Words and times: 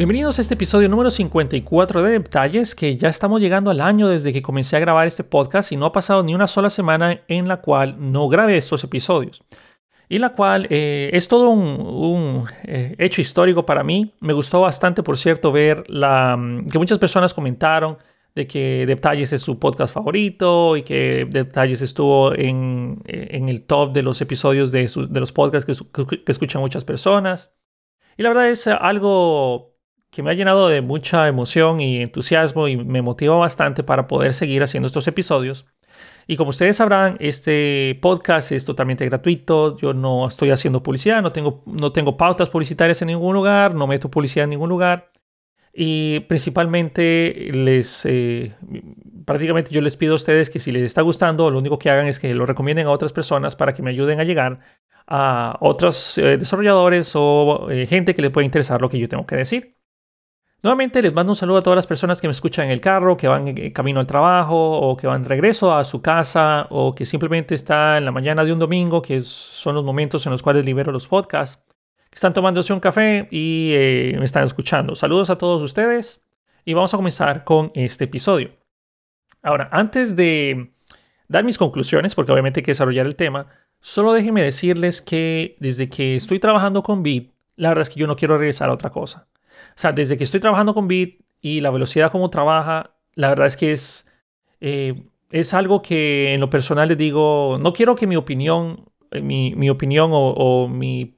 Bienvenidos 0.00 0.38
a 0.38 0.40
este 0.40 0.54
episodio 0.54 0.88
número 0.88 1.10
54 1.10 2.02
de 2.02 2.12
Detalles, 2.12 2.74
que 2.74 2.96
ya 2.96 3.10
estamos 3.10 3.38
llegando 3.38 3.70
al 3.70 3.82
año 3.82 4.08
desde 4.08 4.32
que 4.32 4.40
comencé 4.40 4.78
a 4.78 4.80
grabar 4.80 5.06
este 5.06 5.24
podcast 5.24 5.72
y 5.72 5.76
no 5.76 5.84
ha 5.84 5.92
pasado 5.92 6.22
ni 6.22 6.34
una 6.34 6.46
sola 6.46 6.70
semana 6.70 7.20
en 7.28 7.46
la 7.46 7.58
cual 7.60 7.96
no 8.10 8.26
grabé 8.30 8.56
estos 8.56 8.82
episodios. 8.82 9.42
Y 10.08 10.16
la 10.16 10.30
cual 10.30 10.66
eh, 10.70 11.10
es 11.12 11.28
todo 11.28 11.50
un, 11.50 12.46
eh, 12.64 12.94
hecho 12.96 13.20
histórico 13.20 13.66
para 13.66 13.84
mí. 13.84 14.14
Me 14.20 14.32
gustó 14.32 14.62
bastante, 14.62 15.02
por 15.02 15.18
cierto, 15.18 15.52
ver 15.52 15.84
la, 15.88 16.34
mm, 16.34 16.68
que 16.68 16.78
muchas 16.78 16.98
personas 16.98 17.34
comentaron 17.34 17.98
de 18.34 18.46
que 18.46 18.86
Detalles 18.86 19.34
es 19.34 19.42
su 19.42 19.58
podcast 19.58 19.92
favorito 19.92 20.78
y 20.78 20.82
que 20.82 21.28
Detalles 21.28 21.82
estuvo 21.82 22.34
en, 22.34 23.02
el 23.06 23.66
top 23.66 23.92
de 23.92 24.00
los 24.00 24.22
episodios 24.22 24.72
de, 24.72 24.90
los 25.10 25.32
podcasts 25.32 25.84
que, 25.92 26.06
que 26.24 26.32
escuchan 26.32 26.62
muchas 26.62 26.86
personas. 26.86 27.52
Y 28.16 28.22
la 28.22 28.30
verdad 28.30 28.48
es 28.48 28.66
algo 28.66 29.69
que 30.10 30.22
me 30.22 30.30
ha 30.30 30.34
llenado 30.34 30.68
de 30.68 30.80
mucha 30.80 31.28
emoción 31.28 31.80
y 31.80 32.02
entusiasmo 32.02 32.68
y 32.68 32.76
me 32.76 33.02
motiva 33.02 33.36
bastante 33.36 33.82
para 33.82 34.06
poder 34.06 34.34
seguir 34.34 34.62
haciendo 34.62 34.88
estos 34.88 35.06
episodios. 35.08 35.66
Y 36.26 36.36
como 36.36 36.50
ustedes 36.50 36.76
sabrán, 36.76 37.16
este 37.20 37.98
podcast 38.00 38.52
es 38.52 38.64
totalmente 38.64 39.04
gratuito. 39.06 39.76
Yo 39.76 39.92
no 39.94 40.26
estoy 40.28 40.50
haciendo 40.50 40.82
publicidad, 40.82 41.22
no 41.22 41.32
tengo, 41.32 41.64
no 41.66 41.92
tengo 41.92 42.16
pautas 42.16 42.48
publicitarias 42.50 43.02
en 43.02 43.08
ningún 43.08 43.34
lugar, 43.34 43.74
no 43.74 43.86
meto 43.86 44.10
publicidad 44.10 44.44
en 44.44 44.50
ningún 44.50 44.68
lugar. 44.68 45.10
Y 45.72 46.20
principalmente 46.20 47.50
les, 47.52 48.04
eh, 48.04 48.54
prácticamente 49.24 49.70
yo 49.70 49.80
les 49.80 49.96
pido 49.96 50.14
a 50.14 50.16
ustedes 50.16 50.50
que 50.50 50.58
si 50.58 50.72
les 50.72 50.82
está 50.82 51.02
gustando, 51.02 51.50
lo 51.50 51.58
único 51.58 51.78
que 51.78 51.90
hagan 51.90 52.06
es 52.06 52.18
que 52.18 52.34
lo 52.34 52.46
recomienden 52.46 52.86
a 52.86 52.90
otras 52.90 53.12
personas 53.12 53.54
para 53.54 53.72
que 53.72 53.82
me 53.82 53.90
ayuden 53.90 54.20
a 54.20 54.24
llegar 54.24 54.56
a 55.06 55.56
otros 55.60 56.18
eh, 56.18 56.36
desarrolladores 56.36 57.12
o 57.14 57.68
eh, 57.70 57.86
gente 57.86 58.14
que 58.14 58.22
le 58.22 58.30
pueda 58.30 58.44
interesar 58.44 58.80
lo 58.80 58.88
que 58.88 58.98
yo 58.98 59.08
tengo 59.08 59.26
que 59.26 59.36
decir. 59.36 59.79
Nuevamente 60.62 61.00
les 61.00 61.14
mando 61.14 61.32
un 61.32 61.36
saludo 61.36 61.58
a 61.58 61.62
todas 61.62 61.76
las 61.76 61.86
personas 61.86 62.20
que 62.20 62.28
me 62.28 62.32
escuchan 62.32 62.66
en 62.66 62.72
el 62.72 62.82
carro, 62.82 63.16
que 63.16 63.28
van 63.28 63.48
en 63.48 63.70
camino 63.70 63.98
al 63.98 64.06
trabajo 64.06 64.78
o 64.78 64.94
que 64.94 65.06
van 65.06 65.24
regreso 65.24 65.74
a 65.74 65.84
su 65.84 66.02
casa 66.02 66.66
o 66.68 66.94
que 66.94 67.06
simplemente 67.06 67.54
está 67.54 67.96
en 67.96 68.04
la 68.04 68.12
mañana 68.12 68.44
de 68.44 68.52
un 68.52 68.58
domingo, 68.58 69.00
que 69.00 69.22
son 69.22 69.74
los 69.74 69.84
momentos 69.84 70.26
en 70.26 70.32
los 70.32 70.42
cuales 70.42 70.66
libero 70.66 70.92
los 70.92 71.08
podcasts, 71.08 71.64
que 72.10 72.16
están 72.16 72.34
tomándose 72.34 72.74
un 72.74 72.80
café 72.80 73.26
y 73.30 73.72
eh, 73.74 74.16
me 74.18 74.26
están 74.26 74.44
escuchando. 74.44 74.96
Saludos 74.96 75.30
a 75.30 75.38
todos 75.38 75.62
ustedes 75.62 76.20
y 76.66 76.74
vamos 76.74 76.92
a 76.92 76.98
comenzar 76.98 77.44
con 77.44 77.72
este 77.74 78.04
episodio. 78.04 78.50
Ahora, 79.42 79.70
antes 79.72 80.14
de 80.14 80.72
dar 81.26 81.42
mis 81.42 81.56
conclusiones, 81.56 82.14
porque 82.14 82.32
obviamente 82.32 82.60
hay 82.60 82.64
que 82.64 82.72
desarrollar 82.72 83.06
el 83.06 83.16
tema, 83.16 83.46
solo 83.80 84.12
déjenme 84.12 84.42
decirles 84.42 85.00
que 85.00 85.56
desde 85.58 85.88
que 85.88 86.16
estoy 86.16 86.38
trabajando 86.38 86.82
con 86.82 87.02
Bit, 87.02 87.30
la 87.56 87.70
verdad 87.70 87.82
es 87.82 87.90
que 87.90 88.00
yo 88.00 88.06
no 88.06 88.16
quiero 88.16 88.36
regresar 88.36 88.68
a 88.68 88.74
otra 88.74 88.90
cosa. 88.90 89.26
Sea, 89.80 89.92
desde 89.92 90.18
que 90.18 90.24
estoy 90.24 90.40
trabajando 90.40 90.74
con 90.74 90.88
Bit 90.88 91.24
y 91.40 91.62
la 91.62 91.70
velocidad 91.70 92.12
como 92.12 92.28
trabaja, 92.28 92.90
la 93.14 93.30
verdad 93.30 93.46
es 93.46 93.56
que 93.56 93.72
es, 93.72 94.12
eh, 94.60 95.04
es 95.30 95.54
algo 95.54 95.80
que 95.80 96.34
en 96.34 96.40
lo 96.40 96.50
personal 96.50 96.88
les 96.88 96.98
digo, 96.98 97.56
no 97.58 97.72
quiero 97.72 97.94
que 97.94 98.06
mi 98.06 98.14
opinión, 98.14 98.90
eh, 99.10 99.22
mi, 99.22 99.54
mi 99.56 99.70
opinión 99.70 100.10
o, 100.12 100.68
mi, 100.68 101.16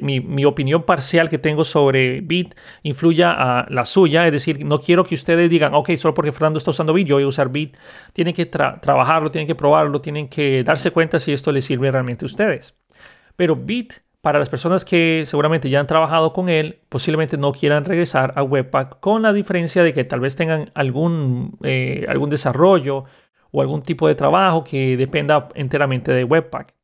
mi, 0.00 0.20
mi, 0.20 0.44
opinión 0.44 0.84
parcial 0.84 1.28
que 1.28 1.38
tengo 1.38 1.64
sobre 1.64 2.20
Bit 2.20 2.54
influya 2.84 3.32
a 3.32 3.66
la 3.68 3.84
suya. 3.84 4.26
Es 4.26 4.32
decir, 4.32 4.64
no 4.64 4.78
quiero 4.78 5.02
que 5.02 5.16
ustedes 5.16 5.50
digan, 5.50 5.74
ok, 5.74 5.96
solo 5.96 6.14
porque 6.14 6.30
Fernando 6.30 6.58
está 6.58 6.70
usando 6.70 6.92
Bit, 6.92 7.08
yo 7.08 7.16
voy 7.16 7.24
a 7.24 7.26
usar 7.26 7.48
Bit. 7.48 7.76
Tienen 8.12 8.32
que 8.32 8.46
trabajarlo, 8.46 9.32
tienen 9.32 9.48
que 9.48 9.56
probarlo, 9.56 10.00
tienen 10.00 10.28
que 10.28 10.62
darse 10.62 10.92
cuenta 10.92 11.18
si 11.18 11.32
esto 11.32 11.50
les 11.50 11.64
sirve 11.64 11.90
realmente 11.90 12.24
a 12.24 12.26
ustedes. 12.26 12.76
Pero 13.34 13.56
Bit 13.56 14.04
para 14.24 14.38
las 14.38 14.48
personas 14.48 14.86
que 14.86 15.24
seguramente 15.26 15.68
ya 15.68 15.80
han 15.80 15.86
trabajado 15.86 16.32
con 16.32 16.48
él, 16.48 16.80
posiblemente 16.88 17.36
no 17.36 17.52
quieran 17.52 17.84
regresar 17.84 18.32
a 18.36 18.42
Webpack, 18.42 18.98
con 18.98 19.20
la 19.20 19.34
diferencia 19.34 19.82
de 19.82 19.92
que 19.92 20.02
tal 20.04 20.20
vez 20.20 20.34
tengan 20.34 20.70
algún, 20.74 21.58
eh, 21.62 22.06
algún 22.08 22.30
desarrollo 22.30 23.04
o 23.50 23.60
algún 23.60 23.82
tipo 23.82 24.08
de 24.08 24.14
trabajo 24.14 24.64
que 24.64 24.96
dependa 24.96 25.50
enteramente 25.54 26.10
de 26.10 26.24
Webpack, 26.24 26.74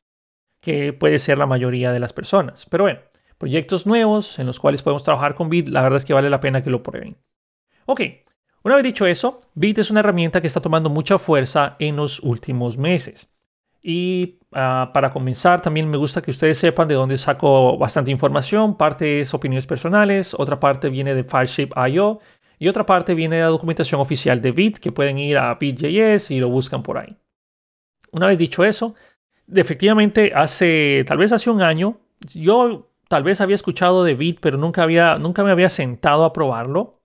que 0.61 0.93
puede 0.93 1.17
ser 1.17 1.39
la 1.39 1.47
mayoría 1.47 1.91
de 1.91 1.99
las 1.99 2.13
personas. 2.13 2.67
Pero 2.69 2.83
bueno, 2.83 2.99
proyectos 3.39 3.87
nuevos 3.87 4.37
en 4.37 4.45
los 4.45 4.59
cuales 4.59 4.83
podemos 4.83 5.03
trabajar 5.03 5.33
con 5.33 5.49
Bit, 5.49 5.69
la 5.69 5.81
verdad 5.81 5.97
es 5.97 6.05
que 6.05 6.13
vale 6.13 6.29
la 6.29 6.39
pena 6.39 6.61
que 6.61 6.69
lo 6.69 6.83
prueben. 6.83 7.17
Ok, 7.87 8.01
una 8.61 8.75
vez 8.75 8.83
dicho 8.83 9.07
eso, 9.07 9.41
Bit 9.55 9.79
es 9.79 9.89
una 9.89 10.01
herramienta 10.01 10.41
que 10.41 10.47
está 10.47 10.61
tomando 10.61 10.91
mucha 10.91 11.17
fuerza 11.17 11.75
en 11.79 11.95
los 11.95 12.19
últimos 12.19 12.77
meses. 12.77 13.30
Y 13.81 14.39
ah, 14.51 14.91
para 14.93 15.11
comenzar, 15.11 15.61
también 15.61 15.89
me 15.89 15.97
gusta 15.97 16.21
que 16.21 16.31
ustedes 16.31 16.57
sepan 16.57 16.87
de 16.87 16.95
dónde 16.95 17.17
saco 17.17 17.77
bastante 17.77 18.11
información. 18.11 18.77
Parte 18.77 19.21
es 19.21 19.33
opiniones 19.33 19.65
personales, 19.65 20.35
otra 20.37 20.59
parte 20.59 20.89
viene 20.89 21.15
de 21.15 21.23
Fireship.io 21.23 22.19
y 22.59 22.67
otra 22.67 22.85
parte 22.85 23.15
viene 23.15 23.37
de 23.37 23.41
la 23.41 23.47
documentación 23.47 23.99
oficial 24.01 24.39
de 24.39 24.51
Bit, 24.51 24.77
que 24.77 24.91
pueden 24.91 25.17
ir 25.17 25.37
a 25.37 25.55
Bit.js 25.55 26.29
y 26.29 26.39
lo 26.39 26.49
buscan 26.49 26.83
por 26.83 26.99
ahí. 26.99 27.17
Una 28.11 28.27
vez 28.27 28.37
dicho 28.37 28.63
eso, 28.63 28.93
efectivamente 29.51 30.31
hace, 30.35 31.03
tal 31.07 31.17
vez 31.17 31.31
hace 31.31 31.49
un 31.49 31.61
año, 31.61 31.97
yo 32.35 32.91
tal 33.07 33.23
vez 33.23 33.41
había 33.41 33.55
escuchado 33.55 34.03
de 34.03 34.13
Bit, 34.13 34.39
pero 34.41 34.59
nunca, 34.59 34.83
había, 34.83 35.17
nunca 35.17 35.43
me 35.43 35.51
había 35.51 35.69
sentado 35.69 36.23
a 36.23 36.33
probarlo. 36.33 37.00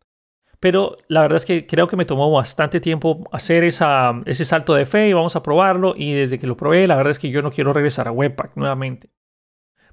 Pero 0.60 0.96
la 1.08 1.20
verdad 1.20 1.36
es 1.36 1.44
que 1.44 1.66
creo 1.66 1.86
que 1.86 1.96
me 1.96 2.04
tomó 2.04 2.30
bastante 2.30 2.80
tiempo 2.80 3.24
hacer 3.32 3.64
ese 3.64 4.44
salto 4.44 4.74
de 4.74 4.86
fe 4.86 5.08
y 5.08 5.12
vamos 5.12 5.36
a 5.36 5.42
probarlo. 5.42 5.94
Y 5.96 6.12
desde 6.12 6.38
que 6.38 6.46
lo 6.46 6.56
probé, 6.56 6.86
la 6.86 6.96
verdad 6.96 7.10
es 7.10 7.18
que 7.18 7.30
yo 7.30 7.42
no 7.42 7.50
quiero 7.50 7.72
regresar 7.72 8.08
a 8.08 8.12
Webpack 8.12 8.56
nuevamente. 8.56 9.10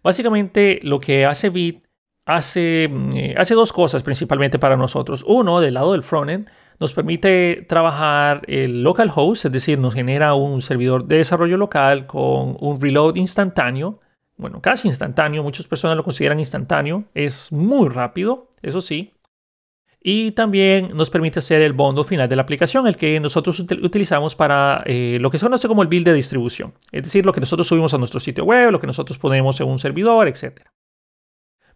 Básicamente 0.01 0.79
lo 0.83 0.99
que 0.99 1.25
hace 1.25 1.49
Bit 1.49 1.85
hace, 2.25 2.85
eh, 3.15 3.35
hace 3.37 3.53
dos 3.53 3.73
cosas 3.73 4.03
principalmente 4.03 4.59
para 4.59 4.77
nosotros. 4.77 5.23
Uno, 5.27 5.59
del 5.59 5.73
lado 5.73 5.93
del 5.93 6.03
frontend, 6.03 6.49
nos 6.79 6.93
permite 6.93 7.65
trabajar 7.67 8.41
el 8.47 8.83
local 8.83 9.11
host, 9.13 9.45
es 9.45 9.51
decir, 9.51 9.79
nos 9.79 9.93
genera 9.93 10.33
un 10.33 10.61
servidor 10.61 11.05
de 11.05 11.17
desarrollo 11.17 11.57
local 11.57 12.07
con 12.07 12.57
un 12.59 12.81
reload 12.81 13.15
instantáneo. 13.15 13.99
Bueno, 14.37 14.61
casi 14.61 14.87
instantáneo, 14.87 15.43
muchas 15.43 15.67
personas 15.67 15.95
lo 15.95 16.03
consideran 16.03 16.39
instantáneo. 16.39 17.05
Es 17.13 17.51
muy 17.51 17.89
rápido, 17.89 18.49
eso 18.61 18.81
sí. 18.81 19.12
Y 20.05 20.31
también 20.31 20.89
nos 20.97 21.09
permite 21.09 21.39
hacer 21.39 21.61
el 21.61 21.71
bondo 21.71 22.03
final 22.03 22.27
de 22.27 22.35
la 22.35 22.41
aplicación, 22.41 22.87
el 22.87 22.97
que 22.97 23.21
nosotros 23.21 23.57
utilizamos 23.61 24.35
para 24.35 24.83
eh, 24.85 25.17
lo 25.21 25.31
que 25.31 25.37
se 25.37 25.45
conoce 25.45 25.69
como 25.69 25.81
el 25.81 25.87
build 25.87 26.05
de 26.05 26.13
distribución. 26.13 26.73
Es 26.91 27.03
decir, 27.03 27.25
lo 27.25 27.31
que 27.31 27.39
nosotros 27.39 27.65
subimos 27.65 27.93
a 27.93 27.97
nuestro 27.97 28.19
sitio 28.19 28.43
web, 28.43 28.69
lo 28.69 28.81
que 28.81 28.87
nosotros 28.87 29.17
ponemos 29.17 29.61
en 29.61 29.67
un 29.67 29.79
servidor, 29.79 30.27
etc. 30.27 30.59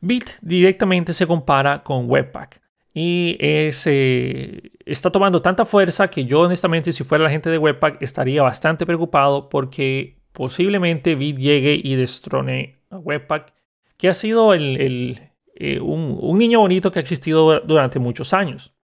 Bit 0.02 0.30
directamente 0.42 1.14
se 1.14 1.26
compara 1.26 1.84
con 1.84 2.10
Webpack. 2.10 2.62
Y 2.94 3.38
eh, 3.40 4.72
está 4.86 5.10
tomando 5.10 5.42
tanta 5.42 5.64
fuerza 5.64 6.10
que 6.10 6.26
yo 6.26 6.42
honestamente 6.42 6.92
si 6.92 7.06
fuera 7.06 7.24
la 7.24 7.30
gente 7.30 7.50
de 7.50 7.58
Webpack 7.58 8.02
estaría 8.02 8.42
bastante 8.42 8.86
preocupado 8.86 9.48
porque 9.48 10.18
posiblemente 10.34 11.16
Bit 11.16 11.38
llegue 11.38 11.80
y 11.82 11.96
destrone 11.96 12.82
a 12.90 12.98
Webpack, 12.98 13.54
que 13.96 14.10
ha 14.10 14.14
sido 14.14 14.54
el 14.54 15.27
eh, 15.60 15.80
un, 15.80 16.38
niño 16.38 16.60
bonito 16.60 16.92
que 16.92 17.00
ha 17.00 17.02
existido 17.02 17.62
durante 17.62 17.98
muchos 17.98 18.32
años. 18.34 18.76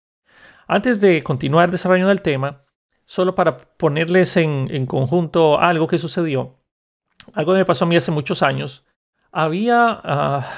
Antes 0.66 1.00
de 1.00 1.22
continuar 1.22 1.70
desarrollando 1.70 2.10
el 2.10 2.20
tema, 2.20 2.64
solo 3.04 3.36
para 3.36 3.56
ponerles 3.56 4.36
en, 4.36 4.86
conjunto 4.86 5.60
algo 5.60 5.86
que 5.86 5.98
sucedió, 5.98 6.58
algo 7.32 7.52
que 7.52 7.58
me 7.58 7.64
pasó 7.64 7.84
a 7.84 7.88
mí 7.88 7.94
hace 7.94 8.10
muchos 8.10 8.42
años, 8.42 8.84
había, 9.30 10.00
ah, 10.02 10.50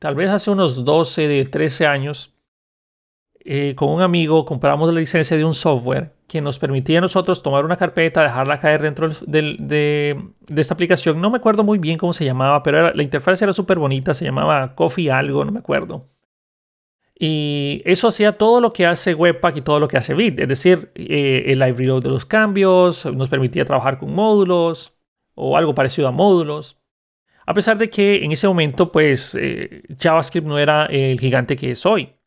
tal 0.00 0.16
vez 0.16 0.30
hace 0.30 0.50
unos 0.50 0.84
12, 0.84 1.28
de 1.28 1.44
13 1.44 1.86
años, 1.86 2.34
eh, 3.44 3.76
con 3.76 3.90
un 3.90 4.02
amigo 4.02 4.44
compramos 4.44 4.92
la 4.92 4.98
licencia 4.98 5.36
de 5.36 5.44
un 5.44 5.54
software 5.54 6.12
que 6.30 6.40
nos 6.40 6.60
permitía 6.60 6.98
a 6.98 7.00
nosotros 7.00 7.42
tomar 7.42 7.64
una 7.64 7.76
carpeta, 7.76 8.22
dejarla 8.22 8.60
caer 8.60 8.82
dentro 8.82 9.08
de, 9.26 10.16
esta 10.56 10.74
aplicación. 10.74 11.20
No 11.20 11.28
me 11.28 11.38
acuerdo 11.38 11.64
muy 11.64 11.78
bien 11.78 11.98
cómo 11.98 12.12
se 12.12 12.24
llamaba, 12.24 12.62
pero 12.62 12.94
la 12.94 13.02
interfaz 13.02 13.42
era 13.42 13.52
súper 13.52 13.80
bonita, 13.80 14.14
se 14.14 14.24
llamaba 14.24 14.76
Coffee 14.76 15.10
algo, 15.10 15.44
no 15.44 15.50
me 15.50 15.58
acuerdo. 15.58 16.08
Y 17.18 17.82
eso 17.84 18.06
hacía 18.06 18.32
todo 18.32 18.60
lo 18.60 18.72
que 18.72 18.86
hace 18.86 19.12
Webpack 19.12 19.56
y 19.56 19.62
todo 19.62 19.80
lo 19.80 19.88
que 19.88 19.96
hace 19.96 20.14
Bit, 20.14 20.38
es 20.38 20.48
decir, 20.48 20.92
eh, 20.94 21.46
el 21.48 21.58
live 21.58 21.72
reload 21.72 22.04
de 22.04 22.10
los 22.10 22.24
cambios, 22.24 23.04
nos 23.06 23.28
permitía 23.28 23.64
trabajar 23.64 23.98
con 23.98 24.14
módulos 24.14 24.94
o 25.34 25.56
algo 25.56 25.74
parecido 25.74 26.06
a 26.06 26.12
módulos. 26.12 26.78
A 27.44 27.54
pesar 27.54 27.76
de 27.76 27.90
que 27.90 28.24
en 28.24 28.30
ese 28.30 28.46
momento, 28.46 28.92
pues 28.92 29.36
eh, 29.38 29.82
JavaScript 29.98 30.46
no 30.46 30.58
era 30.58 30.86
el 30.86 31.18
gigante 31.18 31.56
que 31.56 31.72
es 31.72 31.84
hoy. 31.84 32.19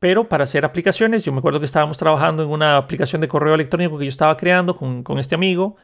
Pero 0.00 0.28
para 0.28 0.44
hacer 0.44 0.64
aplicaciones, 0.64 1.24
yo 1.24 1.32
me 1.32 1.38
acuerdo 1.38 1.60
que 1.60 1.66
estábamos 1.66 1.98
trabajando 1.98 2.42
en 2.42 2.48
una 2.48 2.78
aplicación 2.78 3.20
de 3.20 3.28
correo 3.28 3.54
electrónico 3.54 3.98
que 3.98 4.06
yo 4.06 4.08
estaba 4.08 4.36
creando 4.36 4.74
con, 4.74 5.18
este 5.18 5.34
amigo 5.34 5.76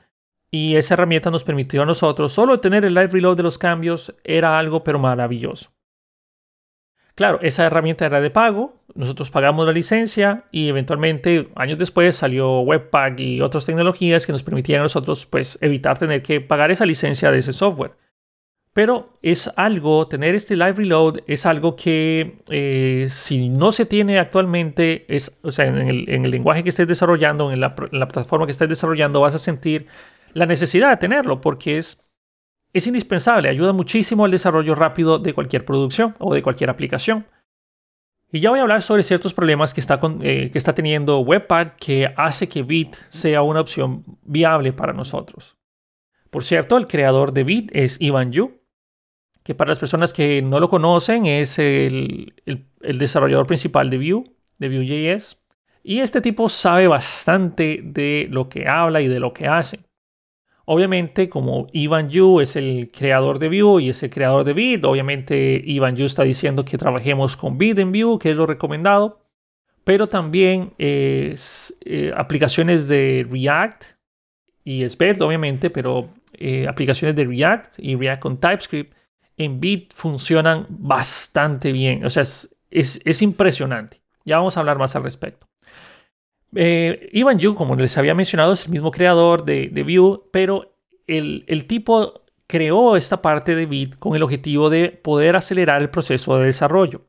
y 0.50 0.76
esa 0.76 0.94
herramienta 0.94 1.30
nos 1.30 1.44
permitió 1.44 1.82
a 1.82 1.86
nosotros 1.86 2.32
solo 2.32 2.58
tener 2.58 2.86
el 2.86 2.94
live 2.94 3.08
reload 3.08 3.36
de 3.36 3.42
los 3.42 3.58
cambios 3.58 4.14
era 4.24 4.58
algo 4.58 4.82
pero 4.82 4.98
maravilloso. 4.98 5.70
Claro, 7.14 7.38
esa 7.42 7.66
herramienta 7.66 8.06
era 8.06 8.22
de 8.22 8.30
pago, 8.30 8.82
nosotros 8.94 9.30
pagamos 9.30 9.66
la 9.66 9.72
licencia 9.72 10.44
y 10.50 10.68
eventualmente 10.68 11.50
años 11.54 11.76
después 11.76 12.16
salió 12.16 12.60
Webpack 12.60 13.20
y 13.20 13.42
otras 13.42 13.66
tecnologías 13.66 14.24
que 14.24 14.32
nos 14.32 14.42
permitían 14.42 14.80
a 14.80 14.84
nosotros 14.84 15.26
pues 15.26 15.58
evitar 15.60 15.98
tener 15.98 16.22
que 16.22 16.40
pagar 16.40 16.70
esa 16.70 16.86
licencia 16.86 17.30
de 17.30 17.38
ese 17.38 17.52
software. 17.52 17.92
Pero 18.76 19.08
es 19.22 19.50
algo, 19.56 20.06
tener 20.06 20.34
este 20.34 20.54
live 20.54 20.74
reload 20.74 21.20
es 21.26 21.46
algo 21.46 21.76
que 21.76 22.42
eh, 22.50 23.06
si 23.08 23.48
no 23.48 23.72
se 23.72 23.86
tiene 23.86 24.18
actualmente, 24.18 25.06
es, 25.08 25.38
o 25.40 25.50
sea, 25.50 25.64
en 25.64 25.78
el, 25.88 26.30
lenguaje 26.30 26.62
que 26.62 26.68
estés 26.68 26.86
desarrollando, 26.86 27.50
en 27.50 27.58
la, 27.58 27.74
plataforma 27.74 28.44
que 28.44 28.52
estés 28.52 28.68
desarrollando, 28.68 29.22
vas 29.22 29.34
a 29.34 29.38
sentir 29.38 29.86
la 30.34 30.44
necesidad 30.44 30.90
de 30.90 30.98
tenerlo 30.98 31.40
porque 31.40 31.78
es, 31.78 32.04
indispensable, 32.74 33.48
ayuda 33.48 33.72
muchísimo 33.72 34.26
al 34.26 34.30
desarrollo 34.30 34.74
rápido 34.74 35.18
de 35.18 35.32
cualquier 35.32 35.64
producción 35.64 36.14
o 36.18 36.34
de 36.34 36.42
cualquier 36.42 36.68
aplicación. 36.68 37.24
Y 38.30 38.40
ya 38.40 38.50
voy 38.50 38.58
a 38.58 38.62
hablar 38.62 38.82
sobre 38.82 39.04
ciertos 39.04 39.32
problemas 39.32 39.72
que 39.72 39.80
está, 39.80 39.98
eh, 40.20 40.50
que 40.50 40.58
está 40.58 40.74
teniendo 40.74 41.20
Webpack 41.20 41.76
que 41.76 42.08
hace 42.14 42.46
que 42.46 42.62
Bit 42.62 42.94
sea 43.08 43.40
una 43.40 43.62
opción 43.62 44.04
viable 44.22 44.74
para 44.74 44.92
nosotros. 44.92 45.56
Por 46.28 46.44
cierto, 46.44 46.76
el 46.76 46.86
creador 46.86 47.32
de 47.32 47.44
Bit 47.44 47.70
es 47.72 47.98
Ivan 48.02 48.32
Yu 48.32 48.65
que 49.46 49.54
para 49.54 49.68
las 49.68 49.78
personas 49.78 50.12
que 50.12 50.42
no 50.42 50.58
lo 50.58 50.68
conocen 50.68 51.24
es 51.24 51.60
el, 51.60 52.34
desarrollador 52.80 53.46
principal 53.46 53.88
de 53.90 53.98
Vue, 53.98 54.24
de 54.58 54.68
Vue.js. 54.68 55.40
Y 55.84 56.00
este 56.00 56.20
tipo 56.20 56.48
sabe 56.48 56.88
bastante 56.88 57.80
de 57.84 58.26
lo 58.28 58.48
que 58.48 58.68
habla 58.68 59.00
y 59.02 59.06
de 59.06 59.20
lo 59.20 59.32
que 59.32 59.46
hace. 59.46 59.78
Obviamente, 60.64 61.28
como 61.28 61.68
Ivan 61.72 62.10
Yu 62.10 62.40
es 62.40 62.56
el 62.56 62.90
creador 62.90 63.38
de 63.38 63.48
Vue 63.48 63.84
y 63.84 63.90
es 63.90 64.02
el 64.02 64.10
creador 64.10 64.42
de 64.42 64.52
Bit, 64.52 64.84
obviamente 64.84 65.62
Ivan 65.64 65.94
Yu 65.94 66.06
está 66.06 66.24
diciendo 66.24 66.64
que 66.64 66.76
trabajemos 66.76 67.36
con 67.36 67.56
Bit 67.56 67.78
en 67.78 67.92
Vue, 67.92 68.18
que 68.18 68.30
es 68.30 68.36
lo 68.36 68.46
recomendado. 68.46 69.20
Pero 69.84 70.08
también 70.08 70.72
es, 70.76 71.72
eh, 71.84 72.12
aplicaciones 72.16 72.88
de 72.88 73.24
React 73.30 73.84
y 74.64 74.88
Svelte, 74.88 75.22
obviamente, 75.22 75.70
pero 75.70 76.10
eh, 76.32 76.66
aplicaciones 76.66 77.14
de 77.14 77.26
React 77.26 77.78
y 77.78 77.94
React 77.94 78.20
con 78.20 78.40
TypeScript 78.40 79.05
en 79.36 79.60
Bit 79.60 79.92
funcionan 79.94 80.66
bastante 80.68 81.72
bien. 81.72 82.04
O 82.04 82.10
sea, 82.10 82.24
es, 82.70 83.22
impresionante. 83.22 84.00
Ya 84.24 84.38
vamos 84.38 84.56
a 84.56 84.60
hablar 84.60 84.78
más 84.78 84.96
al 84.96 85.02
respecto. 85.02 85.46
Eh, 86.54 87.10
Ivan 87.12 87.38
Yu, 87.38 87.54
como 87.54 87.76
les 87.76 87.96
había 87.98 88.14
mencionado, 88.14 88.52
es 88.52 88.64
el 88.66 88.72
mismo 88.72 88.90
creador 88.90 89.44
de, 89.44 89.68
de 89.68 89.82
Vue, 89.82 90.18
pero 90.32 90.76
el, 91.06 91.44
el, 91.48 91.66
tipo 91.66 92.24
creó 92.46 92.96
esta 92.96 93.20
parte 93.20 93.54
de 93.54 93.66
Bit 93.66 93.98
con 93.98 94.16
el 94.16 94.22
objetivo 94.22 94.70
de 94.70 94.88
poder 94.90 95.36
acelerar 95.36 95.82
el 95.82 95.90
proceso 95.90 96.38
de 96.38 96.46
desarrollo. 96.46 97.06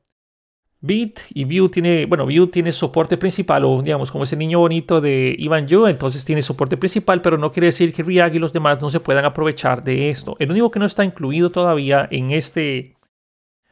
Bit 0.79 1.19
y 1.33 1.45
Vue 1.45 1.69
tiene, 1.69 2.05
bueno, 2.05 2.25
Vue 2.25 2.47
tiene 2.47 2.71
soporte 2.71 3.17
principal, 3.17 3.65
o 3.65 3.81
digamos, 3.81 4.11
como 4.11 4.25
ese 4.25 4.35
niño 4.35 4.59
bonito 4.59 5.01
de 5.01 5.35
Ivan 5.39 5.67
Yu, 5.67 5.87
entonces 5.87 6.23
tiene 6.23 6.43
soporte 6.43 6.77
principal, 6.77 7.21
pero 7.21 7.37
no 7.37 7.51
quiere 7.51 7.67
decir 7.67 7.93
que 7.93 8.03
React 8.03 8.35
y 8.35 8.39
los 8.39 8.53
demás 8.53 8.79
no 8.81 8.89
se 8.89 8.99
puedan 8.99 9.25
aprovechar 9.25 9.83
de 9.83 10.09
esto. 10.09 10.35
El 10.39 10.51
único 10.51 10.69
que 10.69 10.79
no 10.79 10.85
está 10.85 11.03
incluido 11.03 11.49
todavía 11.51 12.07
en 12.11 12.31
este 12.31 12.95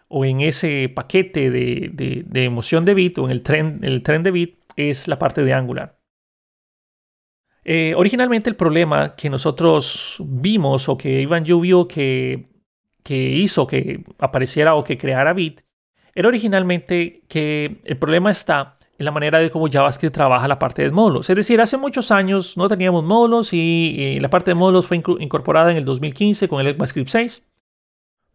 o 0.07 0.25
en 0.25 0.41
ese 0.41 0.89
paquete 0.93 1.51
de, 1.51 2.25
emoción 2.33 2.85
de 2.85 2.93
Bit 2.93 3.17
o 3.19 3.25
en 3.25 3.31
el 3.31 3.41
tren, 3.43 3.79
el 3.83 4.01
tren 4.01 4.23
de 4.23 4.31
Bit 4.31 4.59
es 4.75 5.07
la 5.07 5.19
parte 5.19 5.43
de 5.43 5.53
Angular. 5.53 5.99
Eh, 7.63 7.93
originalmente 7.95 8.49
el 8.49 8.55
problema 8.55 9.15
que 9.15 9.29
nosotros 9.29 10.17
vimos 10.23 10.87
o 10.87 10.97
que 10.97 11.21
Ivan 11.21 11.45
Yu 11.45 11.59
vio 11.59 11.87
que, 11.87 12.45
que 13.03 13.15
hizo 13.15 13.65
que 13.67 14.03
apareciera 14.19 14.75
o 14.75 14.83
que 14.83 14.97
creara 14.97 15.33
Bit 15.33 15.64
era 16.15 16.29
originalmente 16.29 17.21
que 17.27 17.81
el 17.83 17.97
problema 17.97 18.31
está 18.31 18.77
en 18.97 19.05
la 19.05 19.11
manera 19.11 19.39
de 19.39 19.49
cómo 19.49 19.67
JavaScript 19.69 20.13
trabaja 20.15 20.47
la 20.47 20.57
parte 20.57 20.81
de 20.81 20.91
módulos. 20.91 21.29
Es 21.29 21.35
decir, 21.35 21.59
hace 21.59 21.75
muchos 21.77 22.11
años 22.11 22.55
no 22.55 22.69
teníamos 22.69 23.03
módulos 23.03 23.51
y, 23.51 24.17
la 24.21 24.29
parte 24.29 24.51
de 24.51 24.55
módulos 24.55 24.87
fue 24.87 25.01
incorporada 25.19 25.71
en 25.71 25.77
el 25.77 25.85
2015 25.85 26.47
con 26.47 26.61
el 26.61 26.67
ECMAScript 26.67 27.09
6. 27.09 27.43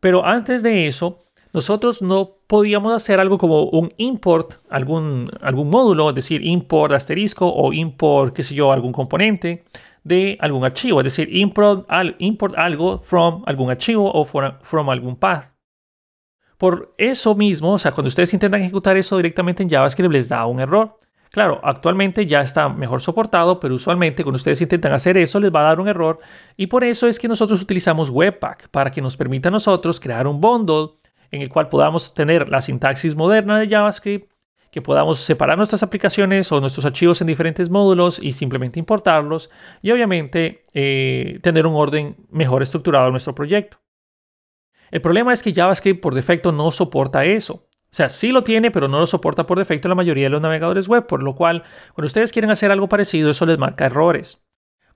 Pero 0.01 0.25
antes 0.25 0.63
de 0.63 0.87
eso, 0.87 1.25
nosotros 1.53 2.03
no 2.03 2.37
podíamos 2.47 2.93
hacer 2.93 3.21
algo 3.21 3.39
como 3.39 3.65
un 3.65 3.93
import, 3.97 4.57
algún, 4.69 5.31
algún 5.41 5.71
módulo, 5.71 6.11
es 6.11 6.15
decir, 6.15 6.45
import 6.45 6.93
asterisco 6.93 7.51
o 7.51 7.73
import, 7.73 8.35
qué 8.35 8.43
sé 8.43 8.55
yo, 8.55 8.71
algún 8.73 8.93
componente 8.93 9.65
de 10.05 10.37
algún 10.41 10.65
archivo, 10.65 11.01
es 11.01 11.05
decir, 11.05 11.35
import, 11.35 11.87
import 12.19 12.55
algo 12.57 12.99
from 12.99 13.43
algún 13.47 13.71
archivo 13.71 14.11
o 14.11 14.25
from 14.25 14.91
algún 14.91 15.17
path. 15.17 15.50
Por 16.61 16.93
eso 16.99 17.35
mismo, 17.35 17.73
o 17.73 17.79
sea, 17.79 17.93
cuando 17.93 18.09
ustedes 18.09 18.35
intentan 18.35 18.61
ejecutar 18.61 18.95
eso 18.99 19.17
directamente 19.17 19.63
en 19.63 19.71
JavaScript 19.71 20.13
les 20.13 20.29
da 20.29 20.45
un 20.45 20.61
error. 20.61 20.99
Claro, 21.31 21.59
actualmente 21.63 22.27
ya 22.27 22.43
está 22.43 22.69
mejor 22.69 23.01
soportado, 23.01 23.59
pero 23.59 23.77
usualmente 23.77 24.23
cuando 24.23 24.37
ustedes 24.37 24.61
intentan 24.61 24.93
hacer 24.93 25.17
eso 25.17 25.41
les 25.41 25.51
va 25.51 25.61
a 25.61 25.69
dar 25.69 25.81
un 25.81 25.89
error 25.89 26.19
y 26.59 26.67
por 26.67 26.85
eso 26.85 27.07
es 27.07 27.19
que 27.19 27.29
nosotros 27.29 27.63
utilizamos 27.63 28.11
Webpack 28.11 28.69
para 28.69 28.91
que 28.91 29.01
nos 29.01 29.17
permita 29.17 29.49
a 29.49 29.53
nosotros 29.53 29.99
crear 29.99 30.27
un 30.27 30.39
bundle 30.39 30.99
en 31.31 31.41
el 31.41 31.49
cual 31.49 31.71
podamos 31.71 32.13
tener 32.13 32.51
la 32.51 32.61
sintaxis 32.61 33.17
moderna 33.17 33.59
de 33.59 33.67
JavaScript, 33.67 34.31
que 34.71 34.83
podamos 34.83 35.21
separar 35.21 35.57
nuestras 35.57 35.83
aplicaciones 35.83 36.53
o 36.53 36.61
nuestros 36.61 36.85
archivos 36.85 37.23
en 37.23 37.27
diferentes 37.27 37.71
módulos 37.71 38.19
y 38.23 38.33
simplemente 38.33 38.79
importarlos 38.79 39.49
y 39.81 39.93
obviamente 39.93 40.63
eh, 40.75 41.39
tener 41.41 41.67
un 41.67 41.75
orden 41.77 42.17
mejor 42.29 42.63
estructurado 42.63 43.07
en 43.07 43.13
nuestro 43.13 43.35
proyecto. 43.35 43.79
El 44.91 45.01
problema 45.01 45.33
es 45.33 45.43
que 45.43 45.55
JavaScript 45.55 46.01
por 46.01 46.15
defecto 46.15 46.53
no 46.53 46.71
soporta 46.71 47.25
eso. 47.25 47.67
O 47.93 47.95
sea, 47.95 48.09
sí 48.09 48.31
lo 48.31 48.45
tiene, 48.45 48.71
pero 48.71 48.87
no 48.87 49.01
lo 49.01 49.07
soporta 49.07 49.47
por 49.47 49.59
defecto 49.59 49.89
la 49.89 49.97
mayoría 49.97 50.25
de 50.25 50.31
los 50.31 50.41
navegadores 50.41 50.87
web, 50.87 51.07
por 51.07 51.23
lo 51.23 51.35
cual 51.35 51.65
cuando 51.93 52.07
ustedes 52.07 52.31
quieren 52.31 52.51
hacer 52.51 52.71
algo 52.71 52.89
parecido, 52.89 53.31
eso 53.31 53.47
les 53.47 53.59
marca 53.59 53.87
errores. 53.87 54.41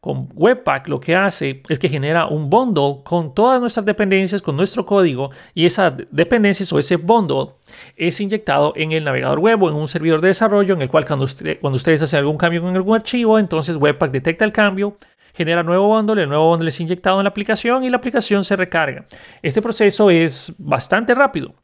Con 0.05 0.29
Webpack 0.35 0.89
lo 0.89 1.01
que 1.01 1.17
hace 1.17 1.63
es 1.69 1.79
que 1.79 1.89
genera 1.89 2.27
un 2.27 2.51
bundle 2.51 3.03
con 3.05 3.35
todas 3.35 3.59
nuestras 3.59 3.87
dependencias, 3.87 4.43
con 4.43 4.55
nuestro 4.55 4.85
código, 4.85 5.31
y 5.55 5.65
esas 5.65 5.95
dependencias 6.11 6.71
o 6.73 6.79
ese 6.79 6.97
bundle 6.97 7.55
es 7.97 8.21
inyectado 8.21 8.75
en 8.77 8.93
el 8.93 9.03
navegador 9.03 9.39
web 9.39 9.63
o 9.63 9.71
en 9.71 9.75
un 9.75 9.89
servidor 9.89 10.21
de 10.21 10.29
desarrollo 10.29 10.75
en 10.75 10.83
el 10.83 10.91
cual 10.91 11.07
cuando, 11.07 11.27
cuando 11.61 11.77
ustedes 11.77 12.03
hacen 12.03 12.19
algún 12.19 12.37
cambio 12.37 12.69
en 12.69 12.77
algún 12.77 12.95
archivo, 12.95 13.39
entonces 13.39 13.77
Webpack 13.77 14.13
detecta 14.13 14.45
el 14.45 14.53
cambio, 14.53 14.99
genera 15.35 15.63
nuevo 15.63 15.89
bundle, 15.89 16.23
el 16.23 16.29
nuevo 16.29 16.49
bundle 16.49 16.69
es 16.69 16.81
inyectado 16.81 17.21
en 17.21 17.25
la 17.25 17.31
aplicación 17.31 17.85
y 17.85 17.91
la 17.91 17.99
aplicación 17.99 18.45
se 18.45 18.57
recarga. 18.57 19.07
Este 19.43 19.61
proceso 19.61 20.09
es 20.09 20.55
bastante 20.59 21.15
rápido, 21.15 21.55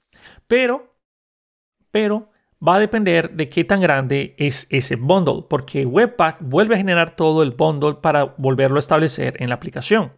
pero, 0.46 0.96
pero 1.90 2.30
va 2.66 2.74
a 2.74 2.80
depender 2.80 3.30
de 3.30 3.48
qué 3.48 3.64
tan 3.64 3.80
grande 3.80 4.34
es 4.36 4.66
ese 4.70 4.96
bundle, 4.96 5.44
porque 5.48 5.86
Webpack 5.86 6.38
vuelve 6.40 6.74
a 6.74 6.78
generar 6.78 7.16
todo 7.16 7.42
el 7.42 7.52
bundle 7.52 7.94
para 7.94 8.24
volverlo 8.36 8.76
a 8.76 8.80
establecer 8.80 9.36
en 9.40 9.48
la 9.48 9.54
aplicación. 9.54 10.12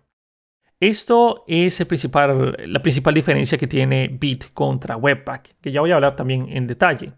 Esto 0.81 1.45
es 1.47 1.79
el 1.79 1.87
principal, 1.87 2.57
la 2.67 2.83
principal 2.83 3.15
diferencia 3.15 3.57
que 3.57 3.69
tiene 3.69 4.09
Bit 4.09 4.53
contra 4.53 4.97
Webpack, 4.97 5.61
que 5.61 5.71
ya 5.71 5.81
voy 5.81 5.93
a 5.93 5.95
hablar 5.95 6.17
también 6.17 6.49
en 6.49 6.67
detalle. 6.67 7.13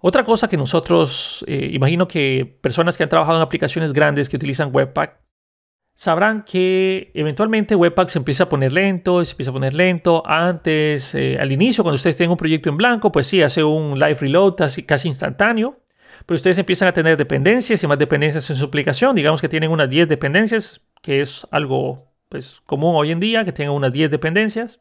Otra 0.00 0.24
cosa 0.24 0.48
que 0.48 0.56
nosotros, 0.56 1.44
eh, 1.46 1.70
imagino 1.72 2.08
que 2.08 2.58
personas 2.62 2.96
que 2.96 3.02
han 3.02 3.10
trabajado 3.10 3.38
en 3.38 3.42
aplicaciones 3.42 3.92
grandes 3.92 4.28
que 4.28 4.36
utilizan 4.36 4.70
Webpack, 4.74 5.20
sabrán 5.94 6.44
que 6.44 7.10
eventualmente 7.12 7.76
Webpack 7.76 8.08
se 8.08 8.18
empieza 8.18 8.44
a 8.44 8.48
poner 8.48 8.72
lento, 8.72 9.22
se 9.22 9.32
empieza 9.32 9.50
a 9.50 9.52
poner 9.52 9.74
lento. 9.74 10.22
Antes, 10.26 11.14
eh, 11.14 11.36
al 11.38 11.52
inicio, 11.52 11.84
cuando 11.84 11.96
ustedes 11.96 12.16
tienen 12.16 12.30
un 12.30 12.38
proyecto 12.38 12.70
en 12.70 12.78
blanco, 12.78 13.12
pues 13.12 13.26
sí, 13.26 13.42
hace 13.42 13.62
un 13.62 13.98
live 13.98 14.14
reload 14.14 14.54
casi, 14.86 15.08
instantáneo. 15.08 15.82
Pero 16.24 16.36
ustedes 16.36 16.56
empiezan 16.56 16.88
a 16.88 16.92
tener 16.92 17.18
dependencias 17.18 17.82
y 17.82 17.86
más 17.86 17.98
dependencias 17.98 18.48
en 18.48 18.56
su 18.56 18.64
aplicación. 18.64 19.14
Digamos 19.14 19.42
que 19.42 19.50
tienen 19.50 19.70
unas 19.70 19.90
10 19.90 20.08
dependencias, 20.08 20.80
que 21.02 21.20
es 21.20 21.46
algo 21.50 22.14
pues, 22.30 22.62
común 22.64 22.94
hoy 22.96 23.10
en 23.10 23.20
día, 23.20 23.44
que 23.44 23.52
tengan 23.52 23.74
unas 23.74 23.92
10 23.92 24.10
dependencias. 24.10 24.80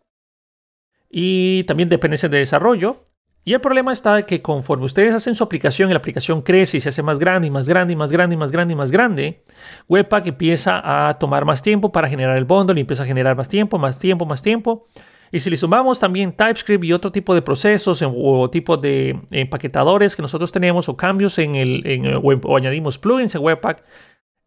Y 1.09 1.65
también 1.65 1.89
dependencias 1.89 2.31
de 2.31 2.37
desarrollo. 2.37 3.03
Y 3.49 3.53
el 3.53 3.61
problema 3.61 3.91
está 3.91 4.21
que 4.21 4.43
conforme 4.43 4.85
ustedes 4.85 5.11
hacen 5.11 5.33
su 5.33 5.43
aplicación, 5.43 5.89
la 5.89 5.97
aplicación 5.97 6.43
crece 6.43 6.77
y 6.77 6.81
se 6.81 6.89
hace 6.89 7.01
más 7.01 7.17
grande 7.17 7.47
y 7.47 7.49
más 7.49 7.67
grande 7.67 7.93
y 7.93 7.95
más 7.95 8.11
grande 8.11 8.35
y 8.35 8.37
más 8.37 8.51
grande 8.51 8.73
y 8.73 8.77
más 8.77 8.91
grande, 8.91 9.41
Webpack 9.87 10.27
empieza 10.27 10.79
a 11.09 11.15
tomar 11.15 11.45
más 11.45 11.63
tiempo 11.63 11.91
para 11.91 12.07
generar 12.07 12.37
el 12.37 12.45
bundle 12.45 12.79
y 12.79 12.81
empieza 12.81 13.01
a 13.01 13.05
generar 13.07 13.35
más 13.35 13.49
tiempo, 13.49 13.79
más 13.79 13.97
tiempo, 13.97 14.27
más 14.27 14.43
tiempo. 14.43 14.85
Y 15.31 15.39
si 15.39 15.49
le 15.49 15.57
sumamos 15.57 15.99
también 15.99 16.31
TypeScript 16.31 16.83
y 16.83 16.93
otro 16.93 17.11
tipo 17.11 17.33
de 17.33 17.41
procesos 17.41 18.03
o 18.05 18.51
tipo 18.51 18.77
de 18.77 19.19
empaquetadores 19.31 20.15
que 20.15 20.21
nosotros 20.21 20.51
tenemos 20.51 20.87
o 20.87 20.95
cambios 20.95 21.39
en 21.39 21.55
el, 21.55 22.21
o 22.21 22.55
añadimos 22.55 22.99
plugins 22.99 23.33
en 23.33 23.41
Webpack, 23.41 23.83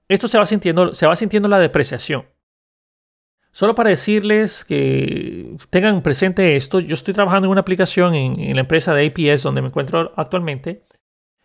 esto 0.06 0.28
se 0.28 0.38
va 0.38 0.46
sintiendo, 0.46 0.94
se 0.94 1.08
va 1.08 1.16
sintiendo 1.16 1.48
la 1.48 1.58
depreciación. 1.58 2.26
Solo 3.52 3.74
para 3.74 3.90
decirles 3.90 4.64
que 4.64 5.54
tengan 5.68 6.02
presente 6.02 6.56
esto, 6.56 6.80
yo 6.80 6.94
estoy 6.94 7.12
trabajando 7.12 7.46
en 7.46 7.52
una 7.52 7.60
aplicación 7.60 8.14
en, 8.14 8.54
la 8.54 8.62
empresa 8.62 8.94
de 8.94 9.06
APS 9.06 9.42
donde 9.42 9.60
me 9.60 9.68
encuentro 9.68 10.12
actualmente 10.16 10.86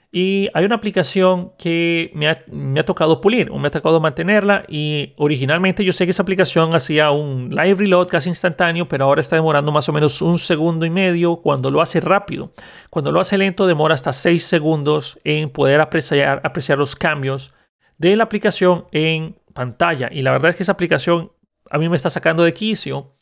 y 0.10 0.48
hay 0.54 0.64
una 0.64 0.76
aplicación 0.76 1.52
que 1.58 2.12
me 2.14 2.30
ha, 2.30 2.86
tocado 2.86 3.20
pulir 3.20 3.52
o 3.52 3.60
me 3.60 3.68
ha 3.68 3.72
tocado 3.72 4.00
mantenerla 4.00 4.64
y 4.70 5.14
originalmente 5.18 5.84
yo 5.84 5.92
sé 5.92 6.06
que 6.06 6.12
esa 6.12 6.24
aplicación 6.24 6.74
hacía 6.74 7.12
un 7.12 7.50
live 7.50 7.76
reload 7.76 8.08
casi 8.08 8.30
instantáneo, 8.30 8.88
pero 8.88 9.04
ahora 9.04 9.20
está 9.20 9.36
demorando 9.36 9.74
más 9.74 9.90
o 9.90 9.94
menos 9.94 10.22
un 10.22 10.40
segundo 10.40 10.86
y 10.86 10.90
medio 10.90 11.36
cuando 11.36 11.70
lo 11.70 11.82
hace 11.82 12.00
rápido. 12.00 12.54
Cuando 12.90 13.12
lo 13.12 13.20
hace 13.20 13.38
lento 13.38 13.68
demora 13.68 13.96
hasta 13.96 14.14
seis 14.14 14.46
segundos 14.46 15.20
en 15.26 15.50
poder 15.50 15.82
apreciar, 15.82 16.40
apreciar 16.46 16.78
los 16.78 16.96
cambios 16.96 17.54
de 17.98 18.16
la 18.16 18.24
aplicación 18.24 18.86
en 18.94 19.36
pantalla. 19.54 20.08
Y 20.10 20.22
la 20.22 20.32
verdad 20.32 20.52
es 20.52 20.56
que 20.56 20.64
esa 20.64 20.72
aplicación 20.72 21.32
a 21.70 21.78
mí 21.78 21.90
me 21.90 21.96
está 21.96 22.10
sacando 22.10 22.44
de 22.44 22.54
quicio 22.54 23.14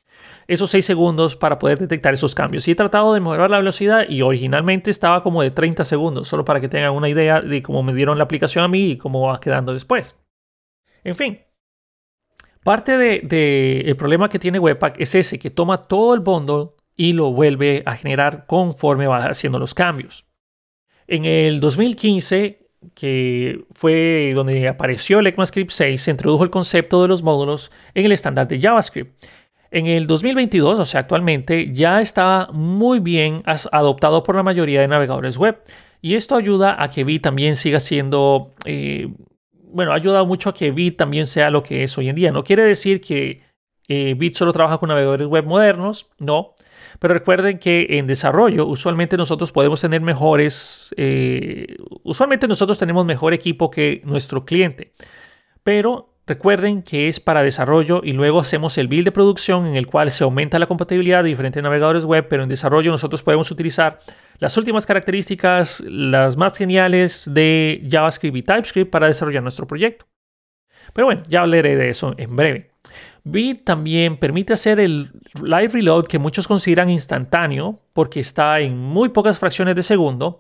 esos 0.48 0.72
6 0.72 0.86
segundos 0.86 1.36
para 1.36 1.58
poder 1.58 1.80
detectar 1.80 2.14
esos 2.14 2.36
cambios. 2.36 2.68
Y 2.68 2.72
he 2.72 2.76
tratado 2.76 3.14
de 3.14 3.20
mejorar 3.20 3.50
la 3.50 3.58
velocidad 3.58 4.08
y 4.08 4.22
originalmente 4.22 4.92
estaba 4.92 5.24
como 5.24 5.42
de 5.42 5.52
30 5.52 5.86
segundos, 5.86 6.28
solo 6.28 6.46
para 6.46 6.62
que 6.62 6.70
tengan 6.70 6.92
una 6.92 7.10
idea 7.10 7.42
de 7.42 7.64
cómo 7.64 7.84
me 7.84 7.94
dieron 7.94 8.18
la 8.18 8.26
aplicación 8.26 8.64
a 8.64 8.68
mí 8.68 8.92
y 8.92 8.98
cómo 8.98 9.22
va 9.22 9.40
quedando 9.40 9.74
después. 9.74 10.20
En 11.04 11.16
fin, 11.16 11.40
parte 12.64 12.98
del 12.98 13.28
de, 13.28 13.96
problema 13.98 14.30
que 14.30 14.40
tiene 14.40 14.60
Webpack 14.60 15.00
es 15.00 15.16
ese, 15.16 15.40
que 15.40 15.50
toma 15.50 15.84
todo 15.84 16.14
el 16.14 16.20
bundle 16.20 16.70
y 16.96 17.14
lo 17.14 17.32
vuelve 17.32 17.84
a 17.86 17.96
generar 17.96 18.46
conforme 18.46 19.08
va 19.08 19.26
haciendo 19.26 19.60
los 19.60 19.74
cambios. 19.74 20.28
En 21.08 21.26
el 21.26 21.60
2015 21.60 22.65
que 22.94 23.66
fue 23.74 24.32
donde 24.36 24.68
apareció 24.68 25.20
el 25.20 25.28
ECMAScript 25.28 25.72
6, 25.72 26.02
se 26.02 26.12
introdujo 26.12 26.44
el 26.44 26.50
concepto 26.50 27.02
de 27.02 27.08
los 27.08 27.24
módulos 27.24 27.72
en 27.94 28.06
el 28.06 28.12
estándar 28.12 28.48
de 28.48 28.60
JavaScript. 28.60 29.26
En 29.72 29.88
el 29.88 30.08
2022, 30.08 30.80
o 30.80 30.86
sea, 30.86 31.02
actualmente, 31.02 31.74
ya 31.74 32.00
está 32.00 32.48
muy 32.54 33.00
bien 33.00 33.44
adoptado 33.46 34.24
por 34.24 34.36
la 34.36 34.44
mayoría 34.44 34.80
de 34.80 34.88
navegadores 34.88 35.38
web. 35.38 35.62
Y 36.02 36.16
esto 36.16 36.36
ayuda 36.36 36.82
a 36.82 36.90
que 36.90 37.04
Bit 37.04 37.24
también 37.24 37.56
siga 37.56 37.80
siendo, 37.80 38.54
eh, 38.66 39.14
bueno, 39.64 39.92
ha 39.92 39.96
ayudado 39.96 40.26
mucho 40.26 40.50
a 40.50 40.54
que 40.54 40.72
Bit 40.72 40.98
también 40.98 41.26
sea 41.28 41.50
lo 41.50 41.62
que 41.62 41.84
es 41.84 41.98
hoy 41.98 42.10
en 42.10 42.16
día. 42.16 42.32
No 42.32 42.44
quiere 42.44 42.64
decir 42.64 43.02
que 43.02 43.38
eh, 43.88 44.14
Bit 44.18 44.36
solo 44.36 44.54
trabaja 44.54 44.78
con 44.78 44.90
navegadores 44.90 45.28
web 45.28 45.46
modernos, 45.46 46.10
no. 46.20 46.55
Pero 47.00 47.14
recuerden 47.14 47.60
que 47.60 47.88
en 47.92 48.08
desarrollo 48.08 48.66
usualmente 48.66 49.18
nosotros 49.18 49.52
podemos 49.52 49.82
tener 49.82 50.02
mejores, 50.02 50.94
eh, 50.98 51.78
usualmente 52.04 52.48
nosotros 52.48 52.78
tenemos 52.78 53.06
mejor 53.06 53.34
equipo 53.34 53.70
que 53.70 54.02
nuestro 54.06 54.46
cliente. 54.46 54.94
Pero 55.64 56.14
recuerden 56.28 56.82
que 56.82 57.08
es 57.08 57.20
para 57.20 57.44
desarrollo 57.44 58.02
y 58.04 58.14
luego 58.14 58.40
hacemos 58.40 58.78
el 58.78 58.88
build 58.88 59.06
de 59.06 59.12
producción 59.12 59.68
en 59.68 59.76
el 59.76 59.88
cual 59.88 60.12
se 60.12 60.24
aumenta 60.24 60.60
la 60.60 60.68
compatibilidad 60.68 61.24
de 61.24 61.30
diferentes 61.30 61.62
navegadores 61.62 62.06
web, 62.06 62.28
pero 62.30 62.44
en 62.44 62.50
desarrollo 62.50 62.92
nosotros 62.92 63.24
podemos 63.24 63.52
utilizar 63.52 64.00
las 64.40 64.58
últimas 64.58 64.86
características, 64.86 65.82
las 65.82 66.38
más 66.38 66.58
geniales 66.58 67.30
de 67.32 67.88
JavaScript 67.90 68.38
y 68.38 68.42
TypeScript 68.44 68.92
para 68.92 69.08
desarrollar 69.08 69.44
nuestro 69.44 69.68
proyecto. 69.68 70.06
Pero 70.94 71.08
bueno, 71.08 71.24
ya 71.28 71.42
hablaré 71.42 71.76
de 71.76 71.90
eso 71.90 72.14
en 72.18 72.36
breve. 72.36 72.75
Bit 73.26 73.66
también 73.66 74.18
permite 74.18 74.54
hacer 74.54 74.80
el 74.80 75.10
live 75.44 75.70
reload 75.70 76.06
que 76.06 76.20
muchos 76.20 76.48
consideran 76.48 76.92
instantáneo 76.92 77.80
porque 77.92 78.20
está 78.20 78.60
en 78.60 78.78
muy 78.78 79.10
pocas 79.10 79.40
fracciones 79.40 79.76
de 79.76 79.82
segundo. 79.82 80.40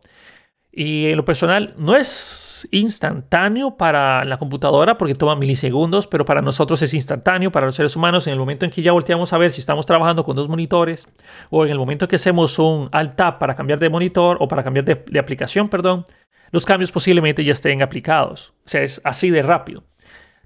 Y 0.72 1.08
en 1.08 1.18
lo 1.18 1.26
personal 1.26 1.74
no 1.78 1.96
es 1.96 2.68
instantáneo 2.70 3.76
para 3.76 4.24
la 4.24 4.38
computadora 4.38 4.98
porque 4.98 5.16
toma 5.16 5.36
milisegundos, 5.36 6.06
pero 6.06 6.26
para 6.26 6.42
nosotros 6.42 6.82
es 6.82 6.94
instantáneo, 6.94 7.52
para 7.52 7.66
los 7.66 7.76
seres 7.76 7.96
humanos, 7.96 8.28
en 8.28 8.34
el 8.34 8.40
momento 8.40 8.66
en 8.66 8.72
que 8.72 8.84
ya 8.84 8.92
volteamos 8.92 9.34
a 9.34 9.38
ver 9.40 9.52
si 9.52 9.62
estamos 9.62 9.86
trabajando 9.86 10.24
con 10.24 10.36
dos 10.36 10.48
monitores 10.48 11.08
o 11.50 11.66
en 11.66 11.72
el 11.72 11.80
momento 11.80 12.08
que 12.08 12.18
hacemos 12.18 12.60
un 12.60 12.88
alt 12.92 13.16
tab 13.16 13.40
para 13.40 13.56
cambiar 13.56 13.80
de 13.80 13.90
monitor 13.90 14.38
o 14.40 14.48
para 14.48 14.64
cambiar 14.64 14.86
de, 14.86 15.04
de 15.08 15.18
aplicación, 15.18 15.70
perdón, 15.70 16.06
los 16.52 16.66
cambios 16.66 16.92
posiblemente 16.92 17.44
ya 17.44 17.54
estén 17.54 17.82
aplicados. 17.82 18.54
O 18.66 18.70
sea, 18.70 18.84
es 18.84 19.02
así 19.04 19.32
de 19.32 19.42
rápido. 19.42 19.86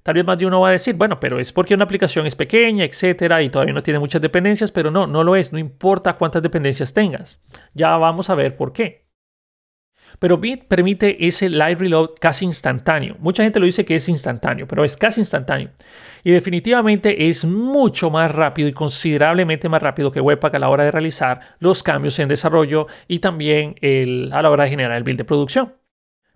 Tal 0.02 0.14
vez 0.14 0.24
más 0.24 0.38
de 0.38 0.46
uno 0.46 0.60
va 0.60 0.68
a 0.68 0.72
decir, 0.72 0.94
bueno, 0.94 1.20
pero 1.20 1.38
es 1.38 1.52
porque 1.52 1.74
una 1.74 1.84
aplicación 1.84 2.26
es 2.26 2.34
pequeña, 2.34 2.84
etcétera, 2.84 3.42
y 3.42 3.50
todavía 3.50 3.74
no 3.74 3.82
tiene 3.82 3.98
muchas 3.98 4.22
dependencias, 4.22 4.72
pero 4.72 4.90
no, 4.90 5.06
no 5.06 5.24
lo 5.24 5.36
es, 5.36 5.52
no 5.52 5.58
importa 5.58 6.14
cuántas 6.14 6.42
dependencias 6.42 6.94
tengas. 6.94 7.42
Ya 7.74 7.96
vamos 7.96 8.30
a 8.30 8.34
ver 8.34 8.56
por 8.56 8.72
qué. 8.72 9.08
Pero 10.18 10.38
Bit 10.38 10.64
permite 10.64 11.24
ese 11.24 11.48
live 11.48 11.76
reload 11.76 12.10
casi 12.20 12.44
instantáneo. 12.44 13.14
Mucha 13.20 13.44
gente 13.44 13.60
lo 13.60 13.66
dice 13.66 13.84
que 13.84 13.94
es 13.94 14.08
instantáneo, 14.08 14.66
pero 14.66 14.84
es 14.84 14.96
casi 14.96 15.20
instantáneo. 15.20 15.70
Y 16.24 16.32
definitivamente 16.32 17.28
es 17.28 17.44
mucho 17.44 18.10
más 18.10 18.34
rápido 18.34 18.68
y 18.68 18.72
considerablemente 18.72 19.68
más 19.68 19.80
rápido 19.80 20.10
que 20.10 20.20
Webpack 20.20 20.54
a 20.54 20.58
la 20.58 20.68
hora 20.68 20.82
de 20.82 20.90
realizar 20.90 21.40
los 21.60 21.84
cambios 21.84 22.18
en 22.18 22.28
desarrollo 22.28 22.88
y 23.06 23.20
también 23.20 23.76
a 24.32 24.42
la 24.42 24.50
hora 24.50 24.64
de 24.64 24.70
generar 24.70 24.96
el 24.96 25.04
build 25.04 25.18
de 25.18 25.24
producción. 25.24 25.74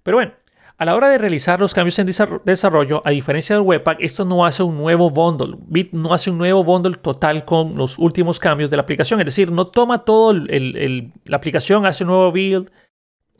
Pero 0.04 0.18
bueno, 0.18 0.32
a 0.76 0.84
la 0.84 0.96
hora 0.96 1.08
de 1.08 1.18
realizar 1.18 1.60
los 1.60 1.72
cambios 1.72 1.98
en 2.00 2.06
desarrollo, 2.44 3.00
a 3.04 3.10
diferencia 3.10 3.54
del 3.54 3.64
Webpack, 3.64 3.98
esto 4.00 4.24
no 4.24 4.44
hace 4.44 4.64
un 4.64 4.76
nuevo 4.76 5.08
bundle. 5.08 5.54
Bit 5.66 5.92
no 5.92 6.12
hace 6.12 6.30
un 6.30 6.38
nuevo 6.38 6.64
bundle 6.64 6.96
total 6.96 7.44
con 7.44 7.76
los 7.76 7.96
últimos 7.98 8.40
cambios 8.40 8.70
de 8.70 8.76
la 8.76 8.82
aplicación. 8.82 9.20
Es 9.20 9.26
decir, 9.26 9.52
no 9.52 9.68
toma 9.68 10.04
todo 10.04 10.32
la 10.32 11.36
aplicación, 11.36 11.86
hace 11.86 12.02
un 12.02 12.08
nuevo 12.08 12.32
build. 12.32 12.72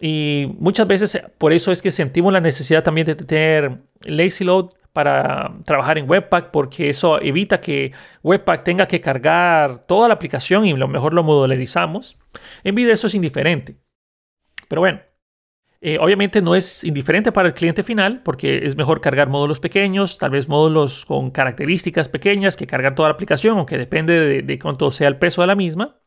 Y 0.01 0.55
muchas 0.59 0.87
veces 0.87 1.23
por 1.39 1.53
eso 1.53 1.73
es 1.73 1.83
que 1.83 1.91
sentimos 1.91 2.33
la 2.33 2.41
necesidad 2.41 2.85
también 2.85 3.07
de 3.07 3.17
tener 3.17 3.83
lazy 4.03 4.45
load 4.45 4.69
para 4.93 5.57
trabajar 5.65 5.99
en 5.99 6.09
Webpack, 6.09 6.53
porque 6.53 6.89
eso 6.89 7.21
evita 7.21 7.61
que 7.61 7.93
Webpack 8.23 8.63
tenga 8.63 8.87
que 8.87 9.01
cargar 9.01 9.87
toda 9.87 10.07
la 10.07 10.15
aplicación 10.15 10.67
y 10.67 10.73
lo 10.73 10.87
mejor 10.87 11.15
lo 11.15 11.25
modularizamos. 11.25 12.17
En 12.63 12.77
Bit 12.77 12.91
eso 12.91 13.09
es 13.09 13.15
indiferente. 13.15 13.77
Pero 14.69 14.81
bueno, 14.83 15.01
eh, 15.87 15.99
obviamente 16.01 16.41
no 16.41 16.55
es 16.55 16.83
indiferente 16.83 17.31
para 17.31 17.49
el 17.49 17.53
cliente 17.53 17.83
final 17.83 18.23
porque 18.25 18.65
es 18.65 18.75
mejor 18.75 19.03
cargar 19.03 19.29
módulos 19.29 19.61
pequeños, 19.61 20.17
tal 20.17 20.31
vez 20.31 20.49
módulos 20.49 21.05
con 21.05 21.31
características 21.31 22.09
pequeñas 22.09 22.57
que 22.57 22.67
cargar 22.67 22.95
toda 22.95 23.11
la 23.11 23.13
aplicación, 23.13 23.59
aunque 23.59 23.77
depende 23.77 24.43
de, 24.43 24.59
cuánto 24.59 24.91
sea 24.91 25.09
el 25.09 25.19
peso 25.19 25.43
de 25.43 25.47
la 25.47 25.55
misma. 25.55 26.01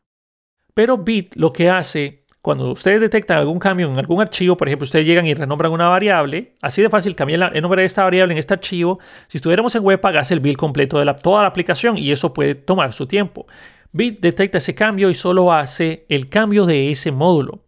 Pero 0.74 0.98
Bit 0.98 1.36
lo 1.36 1.52
que 1.52 1.70
hace 1.70 2.26
cuando 2.42 2.72
ustedes 2.72 3.00
detectan 3.00 3.38
algún 3.38 3.60
cambio 3.60 3.88
en 3.88 3.96
algún 3.96 4.20
archivo, 4.20 4.56
por 4.56 4.66
ejemplo, 4.66 4.82
ustedes 4.82 5.06
llegan 5.06 5.28
y 5.28 5.34
renombran 5.34 5.70
una 5.70 5.86
variable, 5.86 6.54
así 6.60 6.82
de 6.82 6.90
fácil 6.90 7.14
cambiar 7.14 7.52
el 7.54 7.62
nombre 7.62 7.82
de 7.82 7.86
esta 7.86 8.02
variable 8.02 8.32
en 8.32 8.38
este 8.38 8.54
archivo. 8.54 8.98
Si 9.28 9.38
estuviéramos 9.38 9.76
en 9.76 9.84
Webpack, 9.84 10.16
hace 10.16 10.34
el 10.34 10.40
build 10.40 10.56
completo 10.56 10.98
de 10.98 11.14
toda 11.22 11.42
la 11.42 11.48
aplicación 11.48 11.96
y 11.96 12.10
eso 12.10 12.34
puede 12.34 12.56
tomar 12.56 12.92
su 12.92 13.06
tiempo. 13.06 13.46
Bit 13.92 14.18
detecta 14.18 14.58
ese 14.58 14.74
cambio 14.74 15.08
y 15.08 15.14
solo 15.14 15.52
hace 15.52 16.04
el 16.08 16.28
cambio 16.28 16.66
de 16.66 16.90
ese 16.90 17.12
módulo 17.12 17.67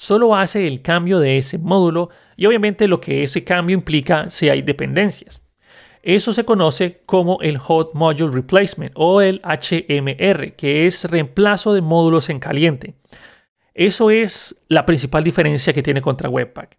solo 0.00 0.34
hace 0.34 0.66
el 0.66 0.80
cambio 0.80 1.18
de 1.18 1.36
ese 1.36 1.58
módulo 1.58 2.08
y 2.34 2.46
obviamente 2.46 2.88
lo 2.88 3.02
que 3.02 3.22
ese 3.22 3.44
cambio 3.44 3.76
implica 3.76 4.30
si 4.30 4.48
hay 4.48 4.62
dependencias. 4.62 5.42
Eso 6.02 6.32
se 6.32 6.46
conoce 6.46 7.02
como 7.04 7.38
el 7.42 7.58
Hot 7.58 7.90
Module 7.92 8.32
Replacement 8.32 8.92
o 8.94 9.20
el 9.20 9.42
HMR, 9.44 10.54
que 10.54 10.86
es 10.86 11.04
reemplazo 11.04 11.74
de 11.74 11.82
módulos 11.82 12.30
en 12.30 12.40
caliente. 12.40 12.94
Eso 13.74 14.10
es 14.10 14.56
la 14.68 14.86
principal 14.86 15.22
diferencia 15.22 15.74
que 15.74 15.82
tiene 15.82 16.00
contra 16.00 16.30
Webpack. 16.30 16.78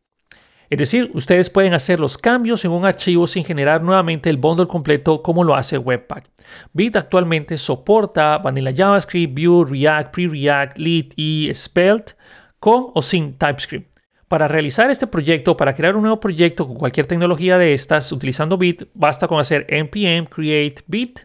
Es 0.72 0.80
decir, 0.80 1.12
ustedes 1.14 1.52
pueden 1.52 1.76
hacer 1.76 2.00
los 2.00 2.18
cambios 2.18 2.66
en 2.66 2.72
un 2.72 2.86
archivo 2.86 3.28
sin 3.28 3.44
generar 3.44 3.84
nuevamente 3.84 4.32
el 4.32 4.38
bundle 4.38 4.68
completo 4.68 5.22
como 5.22 5.44
lo 5.44 5.54
hace 5.54 5.78
Webpack. 5.78 6.28
Bit 6.74 6.96
actualmente 6.96 7.56
soporta 7.58 8.40
Vanilla 8.40 8.74
JavaScript, 8.76 9.38
Vue, 9.38 9.66
React, 9.70 10.12
Pre-React, 10.12 10.78
Lead 10.80 11.06
y 11.18 11.52
Svelte 11.54 12.16
con 12.62 12.92
o 12.94 13.02
sin 13.02 13.34
TypeScript. 13.34 13.98
Para 14.28 14.48
realizar 14.48 14.90
este 14.92 15.08
proyecto, 15.08 15.58
para 15.58 15.76
crear 15.76 15.96
un 15.96 16.04
nuevo 16.04 16.20
proyecto 16.20 16.68
con 16.68 16.78
cualquier 16.78 17.08
tecnología 17.08 17.58
de 17.58 17.74
estas 17.74 18.12
utilizando 18.14 18.58
Bit, 18.58 18.84
basta 18.94 19.28
con 19.28 19.40
hacer 19.40 19.66
npm 19.68 20.28
create 20.28 20.84
bit. 20.86 21.22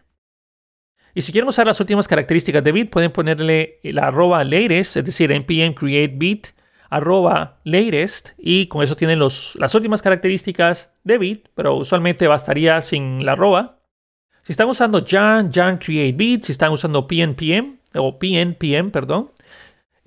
Y 1.13 1.21
si 1.21 1.31
quieren 1.31 1.47
usar 1.47 1.67
las 1.67 1.79
últimas 1.79 2.07
características 2.07 2.63
de 2.63 2.71
Bit, 2.71 2.89
pueden 2.89 3.11
ponerle 3.11 3.79
la 3.83 4.07
arroba 4.07 4.43
latest, 4.43 4.97
es 4.97 5.05
decir, 5.05 5.31
npm 5.31 5.73
create 5.73 6.13
bit 6.17 6.47
arroba 6.89 7.59
latest 7.63 8.29
y 8.37 8.67
con 8.67 8.83
eso 8.83 8.95
tienen 8.95 9.19
las 9.19 9.75
últimas 9.75 10.01
características 10.01 10.91
de 11.03 11.17
Bit, 11.17 11.49
pero 11.53 11.75
usualmente 11.75 12.27
bastaría 12.27 12.81
sin 12.81 13.23
la 13.25 13.33
arroba. 13.33 13.79
Si 14.43 14.53
están 14.53 14.69
usando 14.69 15.05
Jan, 15.07 15.51
Jan 15.53 15.77
create 15.77 16.13
bit, 16.13 16.43
si 16.43 16.51
están 16.51 16.71
usando 16.71 17.05
pnpm 17.05 17.77
o 17.95 18.17
pnpm, 18.17 18.91
perdón, 18.91 19.31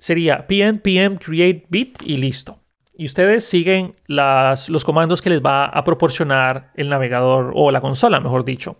sería 0.01 0.47
pnpm 0.47 1.17
create 1.17 1.67
bit 1.69 1.99
y 2.03 2.17
listo. 2.17 2.59
Y 2.93 3.05
ustedes 3.05 3.45
siguen 3.45 3.95
las, 4.07 4.67
los 4.67 4.83
comandos 4.83 5.21
que 5.21 5.29
les 5.29 5.41
va 5.41 5.65
a 5.65 5.83
proporcionar 5.83 6.71
el 6.75 6.89
navegador 6.89 7.53
o 7.55 7.71
la 7.71 7.81
consola, 7.81 8.19
mejor 8.19 8.43
dicho. 8.43 8.77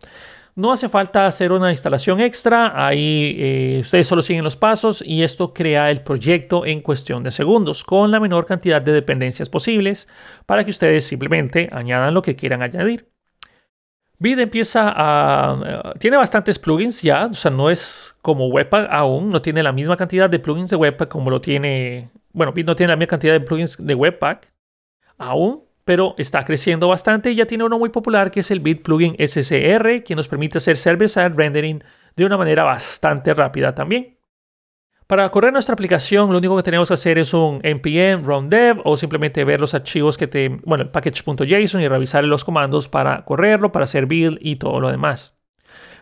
No 0.55 0.73
hace 0.73 0.89
falta 0.89 1.27
hacer 1.27 1.53
una 1.53 1.69
instalación 1.69 2.19
extra, 2.19 2.71
ahí 2.73 3.35
eh, 3.39 3.77
ustedes 3.81 4.05
solo 4.05 4.21
siguen 4.21 4.43
los 4.43 4.57
pasos 4.57 5.01
y 5.05 5.23
esto 5.23 5.53
crea 5.53 5.89
el 5.89 6.01
proyecto 6.01 6.65
en 6.65 6.81
cuestión 6.81 7.23
de 7.23 7.31
segundos 7.31 7.85
con 7.85 8.11
la 8.11 8.19
menor 8.19 8.45
cantidad 8.45 8.81
de 8.81 8.91
dependencias 8.91 9.47
posibles 9.47 10.09
para 10.45 10.65
que 10.65 10.71
ustedes 10.71 11.05
simplemente 11.05 11.69
añadan 11.71 12.13
lo 12.13 12.21
que 12.21 12.35
quieran 12.35 12.63
añadir. 12.63 13.10
Bit 14.21 14.37
empieza 14.37 14.93
a... 14.95 15.93
Eh, 15.95 15.97
tiene 15.97 16.15
bastantes 16.15 16.59
plugins 16.59 17.01
ya, 17.01 17.25
o 17.25 17.33
sea, 17.33 17.49
no 17.49 17.71
es 17.71 18.15
como 18.21 18.45
Webpack 18.49 18.87
aún, 18.91 19.31
no 19.31 19.41
tiene 19.41 19.63
la 19.63 19.71
misma 19.71 19.97
cantidad 19.97 20.29
de 20.29 20.37
plugins 20.37 20.69
de 20.69 20.75
Webpack 20.75 21.09
como 21.09 21.31
lo 21.31 21.41
tiene... 21.41 22.11
Bueno, 22.31 22.53
Bit 22.53 22.67
no 22.67 22.75
tiene 22.75 22.93
la 22.93 22.97
misma 22.97 23.09
cantidad 23.09 23.33
de 23.33 23.39
plugins 23.39 23.83
de 23.83 23.95
Webpack 23.95 24.53
aún, 25.17 25.63
pero 25.85 26.13
está 26.19 26.45
creciendo 26.45 26.87
bastante 26.87 27.31
y 27.31 27.35
ya 27.35 27.47
tiene 27.47 27.63
uno 27.63 27.79
muy 27.79 27.89
popular 27.89 28.29
que 28.29 28.41
es 28.41 28.51
el 28.51 28.59
Bit 28.59 28.83
Plugin 28.83 29.15
SCR, 29.17 30.03
que 30.03 30.15
nos 30.15 30.27
permite 30.27 30.59
hacer 30.59 30.77
server-side 30.77 31.29
rendering 31.29 31.83
de 32.15 32.25
una 32.25 32.37
manera 32.37 32.61
bastante 32.61 33.33
rápida 33.33 33.73
también. 33.73 34.19
Para 35.11 35.29
correr 35.29 35.51
nuestra 35.51 35.73
aplicación, 35.73 36.31
lo 36.31 36.37
único 36.37 36.55
que 36.55 36.63
tenemos 36.63 36.87
que 36.87 36.93
hacer 36.93 37.17
es 37.17 37.33
un 37.33 37.59
npm 37.63 38.23
run 38.23 38.49
dev 38.49 38.79
o 38.85 38.95
simplemente 38.95 39.43
ver 39.43 39.59
los 39.59 39.73
archivos 39.73 40.17
que 40.17 40.25
te, 40.25 40.47
bueno, 40.63 40.85
el 40.85 40.89
package.json 40.89 41.81
y 41.81 41.87
revisar 41.89 42.23
los 42.23 42.45
comandos 42.45 42.87
para 42.87 43.25
correrlo, 43.25 43.73
para 43.73 43.83
hacer 43.83 44.05
build 44.05 44.37
y 44.39 44.55
todo 44.55 44.79
lo 44.79 44.89
demás. 44.89 45.37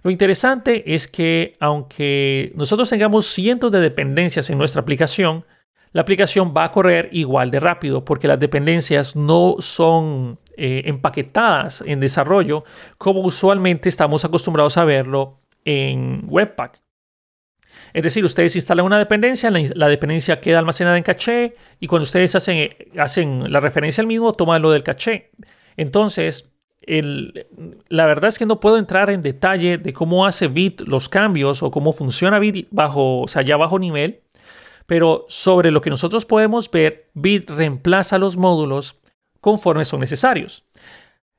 Lo 0.04 0.12
interesante 0.12 0.94
es 0.94 1.08
que 1.08 1.58
aunque 1.60 2.52
nosotros 2.54 2.88
tengamos 2.88 3.26
cientos 3.26 3.72
de 3.72 3.80
dependencias 3.80 4.48
en 4.52 4.60
nuestra 4.60 4.84
aplicación, 4.84 5.44
la 5.92 6.02
aplicación 6.02 6.54
va 6.56 6.66
a 6.66 6.72
correr 6.72 7.10
igual 7.12 7.50
de 7.50 7.60
rápido 7.60 8.06
porque 8.06 8.28
las 8.28 8.40
dependencias 8.40 9.16
no 9.16 9.56
son 9.58 10.38
eh, 10.56 10.84
empaquetadas 10.86 11.82
en 11.84 12.00
desarrollo 12.00 12.64
como 13.00 13.22
usualmente 13.22 13.90
estamos 13.90 14.24
acostumbrados 14.24 14.78
a 14.78 14.86
verlo 14.86 15.40
en 15.66 16.26
Webpack. 16.28 16.80
Es 17.94 18.04
decir, 18.04 18.24
ustedes 18.26 18.56
instalan 18.56 18.86
una 18.86 18.98
dependencia, 18.98 19.50
la, 19.50 19.88
dependencia 19.88 20.40
queda 20.40 20.60
almacenada 20.60 20.98
en 20.98 21.04
caché 21.04 21.56
y 21.80 21.88
cuando 21.88 22.04
ustedes 22.04 22.36
hacen, 22.36 23.52
la 23.52 23.60
referencia 23.60 24.02
al 24.02 24.08
mismo, 24.08 24.34
toman 24.34 24.62
lo 24.62 24.72
del 24.72 24.84
caché. 24.84 25.32
Entonces, 25.78 26.52
la 26.88 28.06
verdad 28.06 28.30
es 28.30 28.40
que 28.40 28.46
no 28.46 28.60
puedo 28.60 28.78
entrar 28.78 29.10
en 29.10 29.22
detalle 29.22 29.78
de 29.78 29.94
cómo 29.94 30.26
hace 30.26 30.48
Bit 30.48 30.82
los 30.82 31.10
cambios 31.10 31.64
o 31.64 31.72
cómo 31.72 31.94
funciona 31.94 32.40
Bit 32.40 32.68
bajo, 32.72 33.22
o 33.22 33.28
sea, 33.28 33.42
ya 33.42 33.58
bajo 33.58 33.80
nivel, 33.80 34.22
pero 34.86 35.26
sobre 35.28 35.72
lo 35.72 35.82
que 35.82 35.90
nosotros 35.90 36.26
podemos 36.26 36.70
ver, 36.72 37.10
Bit 37.14 37.52
reemplaza 37.52 38.18
los 38.18 38.38
módulos 38.38 38.96
conforme 39.40 39.86
son 39.86 40.00
necesarios. 40.00 40.64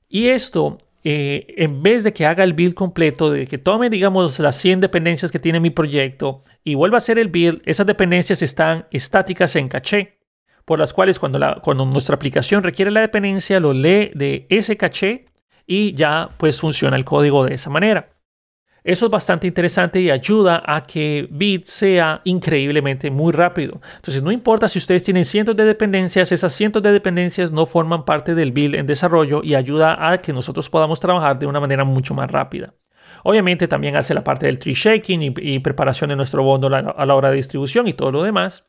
Y 0.09 0.29
esto, 0.29 0.79
eh, 1.03 1.55
en 1.57 1.83
vez 1.83 2.05
de 2.05 2.13
que 2.13 2.27
haga 2.27 2.45
el 2.45 2.53
build 2.53 2.75
completo, 2.75 3.31
de 3.31 3.47
que 3.47 3.59
tome, 3.59 3.89
digamos, 3.89 4.39
las 4.39 4.57
100 4.57 4.81
dependencias 4.81 5.31
que 5.31 5.39
tiene 5.39 5.61
mi 5.61 5.71
proyecto 5.71 6.43
y 6.63 6.75
vuelva 6.75 6.97
a 6.97 6.99
hacer 6.99 7.19
el 7.19 7.29
build, 7.29 7.63
esas 7.65 7.87
dependencias 7.87 8.43
están 8.43 8.87
estáticas 8.91 9.57
en 9.57 9.69
caché, 9.69 10.19
por 10.65 10.79
las 10.79 10.93
cuales 10.93 11.19
cuando, 11.19 11.41
cuando 11.63 11.87
nuestra 11.87 12.17
aplicación 12.17 12.63
requiere 12.63 12.91
la 12.91 13.01
dependencia, 13.01 13.61
lo 13.61 13.73
lee 13.73 14.11
de 14.15 14.47
ese 14.51 14.77
caché 14.77 15.27
y 15.67 15.95
ya 15.95 16.29
pues 16.37 16.61
funciona 16.61 16.97
el 16.97 17.05
código 17.05 17.45
de 17.45 17.55
esa 17.55 17.71
manera. 17.71 18.10
Eso 18.83 19.07
es 19.07 19.11
bastante 19.11 19.47
interesante 19.47 20.01
y 20.01 20.11
ayuda 20.11 20.63
a 20.65 20.83
que 20.83 21.29
Bit 21.31 21.65
sea 21.65 22.23
increíblemente 22.25 23.11
muy 23.11 23.33
rápido. 23.33 23.81
Entonces, 23.97 24.23
no 24.23 24.33
importa 24.33 24.69
si 24.69 24.79
ustedes 24.79 25.05
tienen 25.05 25.25
cientos 25.25 25.55
de 25.57 25.65
dependencias, 25.65 26.33
esas 26.33 26.55
cientos 26.55 26.83
de 26.83 26.93
dependencias 26.93 27.53
no 27.53 27.67
forman 27.67 28.05
parte 28.05 28.35
del 28.35 28.53
build 28.53 28.77
en 28.77 28.87
desarrollo 28.87 29.43
y 29.45 29.55
ayuda 29.55 30.11
a 30.11 30.19
que 30.19 30.33
nosotros 30.33 30.71
podamos 30.71 30.99
trabajar 30.99 31.39
de 31.39 31.47
una 31.47 31.61
manera 31.61 31.85
mucho 31.85 32.15
más 32.15 32.31
rápida. 32.31 32.75
Obviamente 33.23 33.69
también 33.69 33.97
hace 33.97 34.15
la 34.15 34.25
parte 34.25 34.47
del 34.47 34.59
tree 34.59 34.75
shaking 34.75 35.35
y, 35.37 35.59
preparación 35.59 36.09
de 36.11 36.17
nuestro 36.17 36.43
bundle 36.43 36.77
a 36.77 37.07
la 37.07 37.15
hora 37.15 37.31
de 37.31 37.37
distribución 37.37 37.87
y 37.87 37.93
todo 37.93 38.13
lo 38.13 38.23
demás. 38.23 38.67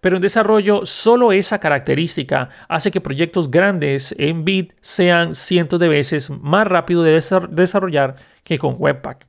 Pero 0.00 0.16
en 0.16 0.22
desarrollo, 0.22 0.84
solo 0.84 1.32
esa 1.32 1.58
característica 1.58 2.50
hace 2.68 2.90
que 2.90 3.00
proyectos 3.00 3.50
grandes 3.50 4.14
en 4.18 4.44
Bit 4.44 4.74
sean 4.82 5.34
cientos 5.34 5.80
de 5.80 5.88
veces 5.88 6.28
más 6.30 6.66
rápido 6.66 7.02
de 7.02 7.22
desarrollar 7.50 8.16
que 8.44 8.58
con 8.58 8.76
Webpack. 8.78 9.26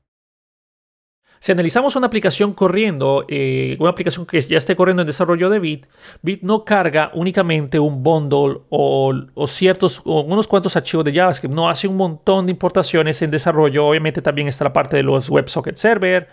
Si 1.40 1.52
analizamos 1.52 1.96
una 1.96 2.08
aplicación 2.08 2.54
corriendo, 2.54 3.26
eh, 3.28 3.78
una 3.80 3.92
aplicación 3.92 4.26
que 4.26 4.42
ya 4.42 4.58
esté 4.58 4.76
corriendo 4.76 5.02
en 5.04 5.08
desarrollo 5.08 5.50
de 5.50 5.60
Bit, 5.60 5.88
Bit 6.22 6.42
no 6.42 6.66
carga 6.66 7.12
únicamente 7.14 7.80
un 7.80 8.04
bundle 8.04 8.62
o, 8.70 9.48
ciertos, 9.48 10.02
o 10.04 10.22
unos 10.22 10.48
cuantos 10.48 10.76
archivos 10.76 11.06
de 11.06 11.14
JavaScript, 11.14 11.54
no 11.54 11.70
hace 11.70 11.88
un 11.88 11.98
montón 11.98 12.46
de 12.46 12.52
importaciones 12.52 13.22
en 13.22 13.32
desarrollo. 13.32 13.86
Obviamente 13.86 14.22
también 14.22 14.48
está 14.48 14.64
la 14.64 14.74
parte 14.74 14.98
de 14.98 15.04
los 15.04 15.30
WebSocket 15.30 15.76
Server, 15.76 16.28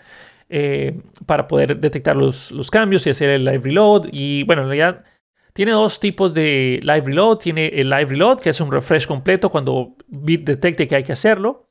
eh, 0.47 1.01
para 1.25 1.47
poder 1.47 1.79
detectar 1.79 2.15
los, 2.15 2.51
cambios 2.69 3.07
y 3.07 3.09
hacer 3.09 3.31
el 3.31 3.45
live 3.45 3.61
reload. 3.63 4.07
Y 4.11 4.43
bueno, 4.43 4.61
en 4.63 4.69
realidad 4.69 5.03
tiene 5.53 5.71
dos 5.71 5.99
tipos 5.99 6.33
de 6.33 6.79
live 6.81 7.01
reload. 7.01 7.37
Tiene 7.37 7.67
el 7.67 7.89
live 7.89 8.05
reload, 8.05 8.39
que 8.39 8.49
es 8.49 8.61
un 8.61 8.71
refresh 8.71 9.07
completo 9.07 9.49
cuando 9.49 9.95
Bit 10.07 10.45
detecte 10.45 10.87
que 10.87 10.95
hay 10.95 11.03
que 11.03 11.13
hacerlo. 11.13 11.64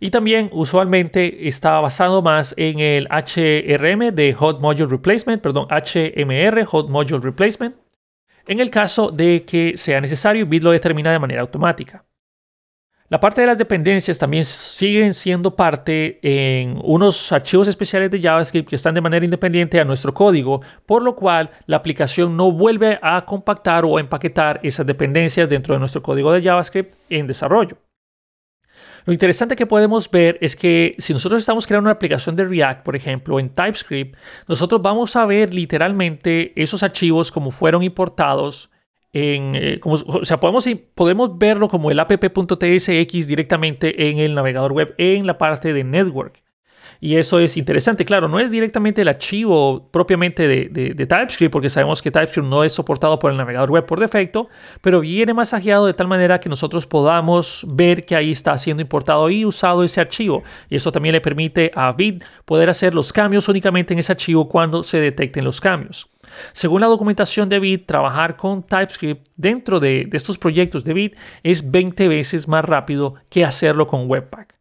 Y 0.00 0.10
también 0.10 0.48
usualmente 0.52 1.48
está 1.48 1.80
basado 1.80 2.22
más 2.22 2.54
en 2.56 2.80
el 2.80 3.08
HRM 3.08 4.14
de 4.14 4.34
Hot 4.34 4.60
Module 4.60 4.86
Replacement, 4.86 5.42
perdón, 5.42 5.66
HMR, 5.68 6.64
Hot 6.64 6.88
Module 6.88 7.20
Replacement. 7.20 7.76
En 8.46 8.60
el 8.60 8.70
caso 8.70 9.10
de 9.10 9.44
que 9.44 9.76
sea 9.76 10.00
necesario, 10.00 10.46
Bit 10.46 10.62
lo 10.62 10.70
determina 10.70 11.12
de 11.12 11.18
manera 11.18 11.42
automática. 11.42 12.04
La 13.10 13.20
parte 13.20 13.40
de 13.40 13.46
las 13.46 13.56
dependencias 13.56 14.18
también 14.18 14.44
siguen 14.44 15.14
siendo 15.14 15.56
parte 15.56 16.18
en 16.22 16.78
unos 16.84 17.32
archivos 17.32 17.66
especiales 17.66 18.10
de 18.10 18.20
JavaScript 18.20 18.68
que 18.68 18.76
están 18.76 18.94
de 18.94 19.00
manera 19.00 19.24
independiente 19.24 19.80
a 19.80 19.84
nuestro 19.86 20.12
código, 20.12 20.60
por 20.84 21.02
lo 21.02 21.16
cual 21.16 21.50
la 21.64 21.78
aplicación 21.78 22.36
no 22.36 22.52
vuelve 22.52 22.98
a 23.00 23.24
compactar 23.24 23.86
o 23.86 23.98
empaquetar 23.98 24.60
esas 24.62 24.84
dependencias 24.84 25.48
dentro 25.48 25.74
de 25.74 25.80
nuestro 25.80 26.02
código 26.02 26.30
de 26.32 26.42
JavaScript 26.42 26.96
en 27.08 27.26
desarrollo. 27.26 27.78
Lo 29.04 29.12
interesante 29.12 29.56
que 29.56 29.66
podemos 29.66 30.10
ver 30.10 30.38
es 30.40 30.56
que 30.56 30.94
si 30.98 31.12
nosotros 31.12 31.40
estamos 31.40 31.66
creando 31.66 31.88
una 31.88 31.94
aplicación 31.94 32.36
de 32.36 32.44
React, 32.44 32.84
por 32.84 32.96
ejemplo, 32.96 33.40
en 33.40 33.50
TypeScript, 33.50 34.16
nosotros 34.46 34.82
vamos 34.82 35.16
a 35.16 35.26
ver 35.26 35.54
literalmente 35.54 36.52
esos 36.60 36.82
archivos 36.82 37.32
como 37.32 37.50
fueron 37.50 37.82
importados 37.82 38.70
eh, 39.12 39.80
o 39.82 40.24
sea, 40.24 40.38
podemos, 40.38 40.68
podemos 40.94 41.38
verlo 41.38 41.68
como 41.68 41.90
el 41.90 41.98
app.tsx 41.98 43.26
directamente 43.26 44.10
en 44.10 44.18
el 44.18 44.34
navegador 44.34 44.72
web 44.72 44.94
en 44.98 45.26
la 45.26 45.38
parte 45.38 45.72
de 45.72 45.84
network. 45.84 46.42
Y 47.00 47.16
eso 47.16 47.38
es 47.38 47.56
interesante. 47.56 48.04
Claro, 48.04 48.28
no 48.28 48.40
es 48.40 48.50
directamente 48.50 49.02
el 49.02 49.08
archivo 49.08 49.88
propiamente 49.90 50.48
de, 50.48 51.06
TypeScript, 51.06 51.52
porque 51.52 51.70
sabemos 51.70 52.02
que 52.02 52.10
TypeScript 52.10 52.48
no 52.48 52.64
es 52.64 52.72
soportado 52.72 53.18
por 53.18 53.30
el 53.30 53.36
navegador 53.36 53.70
web 53.70 53.86
por 53.86 54.00
defecto, 54.00 54.48
pero 54.80 55.00
viene 55.00 55.32
masajeado 55.34 55.86
de 55.86 55.94
tal 55.94 56.08
manera 56.08 56.40
que 56.40 56.48
nosotros 56.48 56.86
podamos 56.86 57.66
ver 57.68 58.04
que 58.04 58.16
ahí 58.16 58.32
está 58.32 58.56
siendo 58.58 58.80
importado 58.80 59.30
y 59.30 59.44
usado 59.44 59.84
ese 59.84 60.00
archivo. 60.00 60.42
Y 60.68 60.76
eso 60.76 60.92
también 60.92 61.12
le 61.12 61.20
permite 61.20 61.70
a 61.74 61.92
Bit 61.92 62.24
poder 62.44 62.70
hacer 62.70 62.94
los 62.94 63.12
cambios 63.12 63.48
únicamente 63.48 63.94
en 63.94 64.00
ese 64.00 64.12
archivo 64.12 64.48
cuando 64.48 64.82
se 64.82 65.00
detecten 65.00 65.44
los 65.44 65.60
cambios. 65.60 66.08
Según 66.52 66.80
la 66.80 66.86
documentación 66.86 67.48
de 67.48 67.58
Bit, 67.58 67.86
trabajar 67.86 68.36
con 68.36 68.62
TypeScript 68.62 69.28
dentro 69.36 69.80
de, 69.80 70.08
estos 70.12 70.38
proyectos 70.38 70.84
de 70.84 70.94
Bit 70.94 71.16
es 71.42 71.70
20 71.70 72.08
veces 72.08 72.48
más 72.48 72.64
rápido 72.64 73.14
que 73.30 73.44
hacerlo 73.44 73.86
con 73.86 74.08
Webpack. 74.08 74.57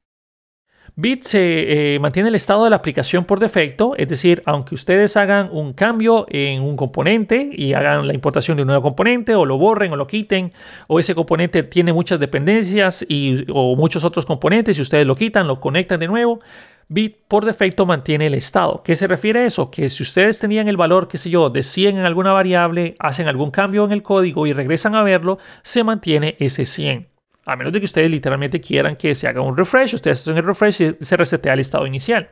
Bit 0.99 1.25
se 1.25 1.93
eh, 1.93 1.99
mantiene 1.99 2.29
el 2.29 2.33
estado 2.33 2.63
de 2.63 2.71
la 2.71 2.77
aplicación 2.77 3.23
por 3.23 3.39
defecto, 3.39 3.93
es 3.97 4.07
decir, 4.07 4.41
aunque 4.47 4.73
ustedes 4.73 5.15
hagan 5.15 5.47
un 5.51 5.73
cambio 5.73 6.25
en 6.27 6.63
un 6.63 6.75
componente 6.75 7.51
y 7.53 7.73
hagan 7.73 8.07
la 8.07 8.15
importación 8.15 8.57
de 8.57 8.63
un 8.63 8.67
nuevo 8.69 8.81
componente 8.81 9.35
o 9.35 9.45
lo 9.45 9.59
borren 9.59 9.93
o 9.93 9.95
lo 9.95 10.07
quiten, 10.07 10.53
o 10.87 10.99
ese 10.99 11.13
componente 11.13 11.61
tiene 11.61 11.93
muchas 11.93 12.19
dependencias 12.19 13.05
y, 13.07 13.45
o 13.53 13.75
muchos 13.75 14.03
otros 14.03 14.25
componentes 14.25 14.79
y 14.79 14.81
ustedes 14.81 15.05
lo 15.05 15.15
quitan, 15.15 15.45
lo 15.45 15.59
conectan 15.59 15.99
de 15.99 16.07
nuevo, 16.07 16.39
Bit 16.87 17.17
por 17.27 17.45
defecto 17.45 17.85
mantiene 17.85 18.25
el 18.25 18.33
estado. 18.33 18.81
¿Qué 18.83 18.95
se 18.95 19.05
refiere 19.05 19.41
a 19.41 19.45
eso? 19.45 19.69
Que 19.69 19.89
si 19.89 20.01
ustedes 20.01 20.39
tenían 20.39 20.67
el 20.67 20.77
valor, 20.77 21.07
qué 21.07 21.19
sé 21.19 21.29
yo, 21.29 21.51
de 21.51 21.61
100 21.61 21.99
en 21.99 22.05
alguna 22.05 22.33
variable, 22.33 22.95
hacen 22.97 23.27
algún 23.27 23.51
cambio 23.51 23.85
en 23.85 23.91
el 23.91 24.01
código 24.01 24.47
y 24.47 24.53
regresan 24.53 24.95
a 24.95 25.03
verlo, 25.03 25.37
se 25.61 25.83
mantiene 25.83 26.37
ese 26.39 26.65
100. 26.65 27.16
A 27.47 27.55
menos 27.55 27.71
de 27.71 27.79
que 27.79 27.85
ustedes 27.85 28.11
literalmente 28.11 28.59
quieran 28.59 28.97
que 28.97 29.15
se 29.15 29.25
haga 29.25 29.39
un 29.39 29.55
refresh, 29.55 29.95
ustedes 29.95 30.19
hacen 30.19 30.35
el 30.35 30.43
refresh 30.43 30.81
y 30.81 31.03
se 31.03 31.15
resetea 31.15 31.53
el 31.53 31.61
estado 31.61 31.87
inicial. 31.87 32.29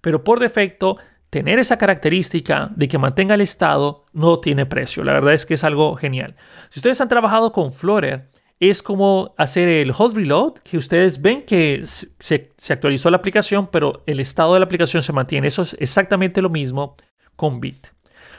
Pero 0.00 0.22
por 0.22 0.38
defecto, 0.38 0.98
tener 1.30 1.58
esa 1.58 1.78
característica 1.78 2.70
de 2.76 2.86
que 2.86 2.96
mantenga 2.96 3.34
el 3.34 3.40
estado 3.40 4.04
no 4.12 4.38
tiene 4.38 4.64
precio. 4.64 5.02
La 5.02 5.14
verdad 5.14 5.32
es 5.32 5.46
que 5.46 5.54
es 5.54 5.64
algo 5.64 5.96
genial. 5.96 6.36
Si 6.70 6.78
ustedes 6.78 7.00
han 7.00 7.08
trabajado 7.08 7.52
con 7.52 7.72
Flutter, 7.72 8.28
es 8.60 8.84
como 8.84 9.34
hacer 9.36 9.68
el 9.68 9.90
hot 9.90 10.14
reload, 10.14 10.58
que 10.58 10.76
ustedes 10.76 11.20
ven 11.20 11.42
que 11.42 11.82
se, 11.84 12.52
actualizó 12.70 13.10
la 13.10 13.16
aplicación, 13.16 13.66
pero 13.66 14.04
el 14.06 14.20
estado 14.20 14.54
de 14.54 14.60
la 14.60 14.66
aplicación 14.66 15.02
se 15.02 15.12
mantiene. 15.12 15.48
Eso 15.48 15.62
es 15.62 15.74
exactamente 15.80 16.40
lo 16.40 16.50
mismo 16.50 16.94
con 17.34 17.60
Bit. 17.60 17.88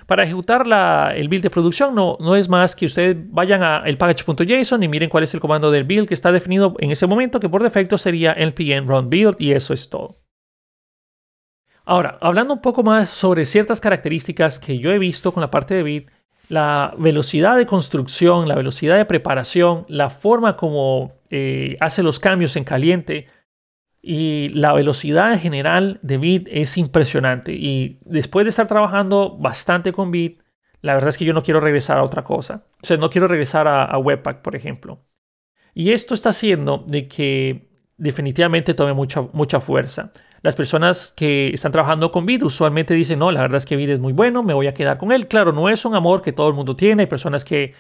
Para 0.08 0.24
ejecutar 0.24 0.66
el 1.16 1.30
build 1.30 1.44
de 1.44 1.50
producción 1.50 1.96
no, 1.96 2.18
no 2.20 2.36
es 2.36 2.50
más 2.50 2.76
que 2.76 2.86
ustedes 2.86 3.16
vayan 3.30 3.63
a 3.63 3.84
el 3.86 3.98
package.json 3.98 4.84
y 4.84 4.88
miren 4.88 5.10
cuál 5.10 5.24
es 5.24 5.34
el 5.34 5.39
comando 5.39 5.72
del 5.72 5.84
build 5.84 6.08
que 6.08 6.13
está 6.13 6.32
definido 6.32 6.76
en 6.80 6.92
ese 6.92 7.08
momento, 7.08 7.39
que 7.39 7.50
por 7.50 7.63
defecto 7.63 7.98
sería 7.98 8.34
npm 8.34 8.88
run 8.88 9.10
build 9.10 9.36
y 9.39 9.52
eso 9.52 9.74
es 9.74 9.89
todo. 9.89 10.20
Ahora, 11.86 12.18
hablando 12.22 12.54
un 12.54 12.62
poco 12.62 12.84
más 12.84 13.10
sobre 13.10 13.46
ciertas 13.46 13.82
características 13.82 14.60
que 14.60 14.80
yo 14.80 14.92
he 14.92 15.00
visto 15.00 15.34
con 15.34 15.42
la 15.42 15.52
parte 15.52 15.74
de 15.76 15.84
Bit, 15.84 16.10
la 16.50 16.94
velocidad 16.98 17.58
de 17.58 17.66
construcción, 17.66 18.48
la 18.48 18.56
velocidad 18.56 18.98
de 18.98 19.06
preparación, 19.06 19.86
la 19.88 20.10
forma 20.10 20.56
como 20.56 21.13
eh, 21.30 21.78
hace 21.80 22.04
los 22.04 22.20
cambios 22.20 22.56
en 22.56 22.63
caliente 22.63 23.28
y 24.06 24.50
la 24.50 24.74
velocidad 24.74 25.32
en 25.32 25.39
general 25.39 26.00
de 26.02 26.18
Bit 26.18 26.50
es 26.52 26.78
impresionante. 26.78 27.54
Y 27.54 28.00
después 28.04 28.46
de 28.46 28.50
estar 28.50 28.68
trabajando 28.68 29.38
bastante 29.38 29.94
con 29.94 30.12
Bit, 30.12 30.42
la 30.82 30.94
verdad 30.94 31.10
es 31.10 31.18
que 31.18 31.24
yo 31.24 31.34
no 31.34 31.42
quiero 31.42 31.62
regresar 31.62 31.98
a 31.98 32.04
otra 32.04 32.26
cosa. 32.26 32.66
O 32.84 32.86
sea, 32.86 32.98
no 32.98 33.10
quiero 33.10 33.30
regresar 33.30 33.68
a, 33.70 33.86
a 33.86 33.98
Webpack, 33.98 34.42
por 34.42 34.58
ejemplo. 34.58 35.06
Y 35.74 35.92
esto 35.92 36.13
está 36.13 36.30
haciendo 36.30 36.84
de 36.86 37.08
que 37.08 37.70
definitivamente 37.96 38.74
tome 38.74 38.92
mucha, 38.92 39.22
mucha 39.32 39.62
fuerza. 39.62 40.12
Las 40.42 40.58
personas 40.58 41.13
que 41.16 41.52
están 41.54 41.72
trabajando 41.72 42.12
con 42.12 42.26
Bit 42.26 42.44
usualmente 42.44 42.94
dicen, 42.94 43.20
no, 43.20 43.32
la 43.32 43.39
verdad 43.39 43.58
es 43.60 43.66
que 43.66 43.78
Bit 43.78 43.92
es 43.92 44.00
muy 44.00 44.12
bueno, 44.12 44.44
me 44.44 44.54
voy 44.54 44.68
a 44.68 44.74
quedar 44.74 44.98
con 44.98 45.13
él. 45.13 45.30
Claro, 45.30 45.54
no 45.54 45.70
es 45.70 45.86
un 45.86 45.96
amor 45.96 46.22
que 46.22 46.34
todo 46.34 46.50
el 46.50 46.54
mundo 46.54 46.76
tiene, 46.76 47.04
hay 47.04 47.08
personas 47.08 47.46
que 47.46 47.74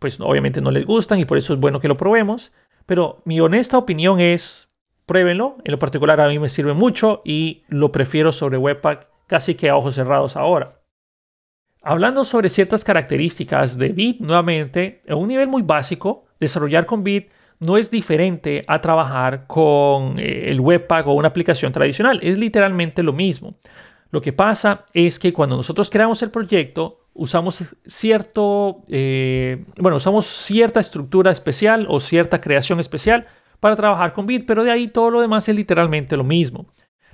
pues 0.00 0.18
obviamente 0.20 0.60
no 0.60 0.72
les 0.72 0.84
gustan 0.86 1.20
y 1.20 1.26
por 1.26 1.38
eso 1.38 1.54
es 1.54 1.60
bueno 1.60 1.78
que 1.78 1.86
lo 1.86 1.96
probemos. 1.96 2.52
Pero 2.86 3.22
mi 3.24 3.38
honesta 3.38 3.78
opinión 3.78 4.18
es, 4.18 4.69
pruébenlo. 5.10 5.56
En 5.64 5.72
lo 5.72 5.80
particular 5.80 6.20
a 6.20 6.28
mí 6.28 6.38
me 6.38 6.48
sirve 6.48 6.72
mucho 6.72 7.20
y 7.24 7.64
lo 7.66 7.90
prefiero 7.90 8.30
sobre 8.30 8.58
Webpack 8.58 9.08
casi 9.26 9.56
que 9.56 9.68
a 9.68 9.74
ojos 9.74 9.96
cerrados 9.96 10.36
ahora. 10.36 10.82
Hablando 11.82 12.22
sobre 12.22 12.48
ciertas 12.48 12.84
características 12.84 13.76
de 13.76 13.88
Bit, 13.88 14.20
nuevamente, 14.20 15.02
a 15.08 15.16
un 15.16 15.26
nivel 15.26 15.48
muy 15.48 15.62
básico, 15.62 16.26
desarrollar 16.38 16.86
con 16.86 17.02
Bit 17.02 17.32
no 17.58 17.76
es 17.76 17.90
diferente 17.90 18.62
a 18.68 18.80
trabajar 18.80 19.48
con 19.48 20.16
eh, 20.16 20.48
el 20.48 20.60
Webpack 20.60 21.08
o 21.08 21.14
una 21.14 21.26
aplicación 21.26 21.72
tradicional. 21.72 22.20
Es 22.22 22.38
literalmente 22.38 23.02
lo 23.02 23.12
mismo. 23.12 23.50
Lo 24.12 24.22
que 24.22 24.32
pasa 24.32 24.84
es 24.94 25.18
que 25.18 25.32
cuando 25.32 25.56
nosotros 25.56 25.90
creamos 25.90 26.22
el 26.22 26.30
proyecto, 26.30 27.00
usamos 27.14 27.64
cierto, 27.84 28.82
eh, 28.88 29.64
bueno, 29.76 29.96
usamos 29.96 30.26
cierta 30.26 30.78
estructura 30.78 31.32
especial 31.32 31.86
o 31.88 31.98
cierta 31.98 32.40
creación 32.40 32.78
especial 32.78 33.26
para 33.60 33.76
trabajar 33.76 34.12
con 34.12 34.26
Bit, 34.26 34.46
pero 34.46 34.64
de 34.64 34.70
ahí 34.70 34.88
todo 34.88 35.10
lo 35.10 35.20
demás 35.20 35.48
es 35.48 35.54
literalmente 35.54 36.16
lo 36.16 36.24
mismo. 36.24 36.66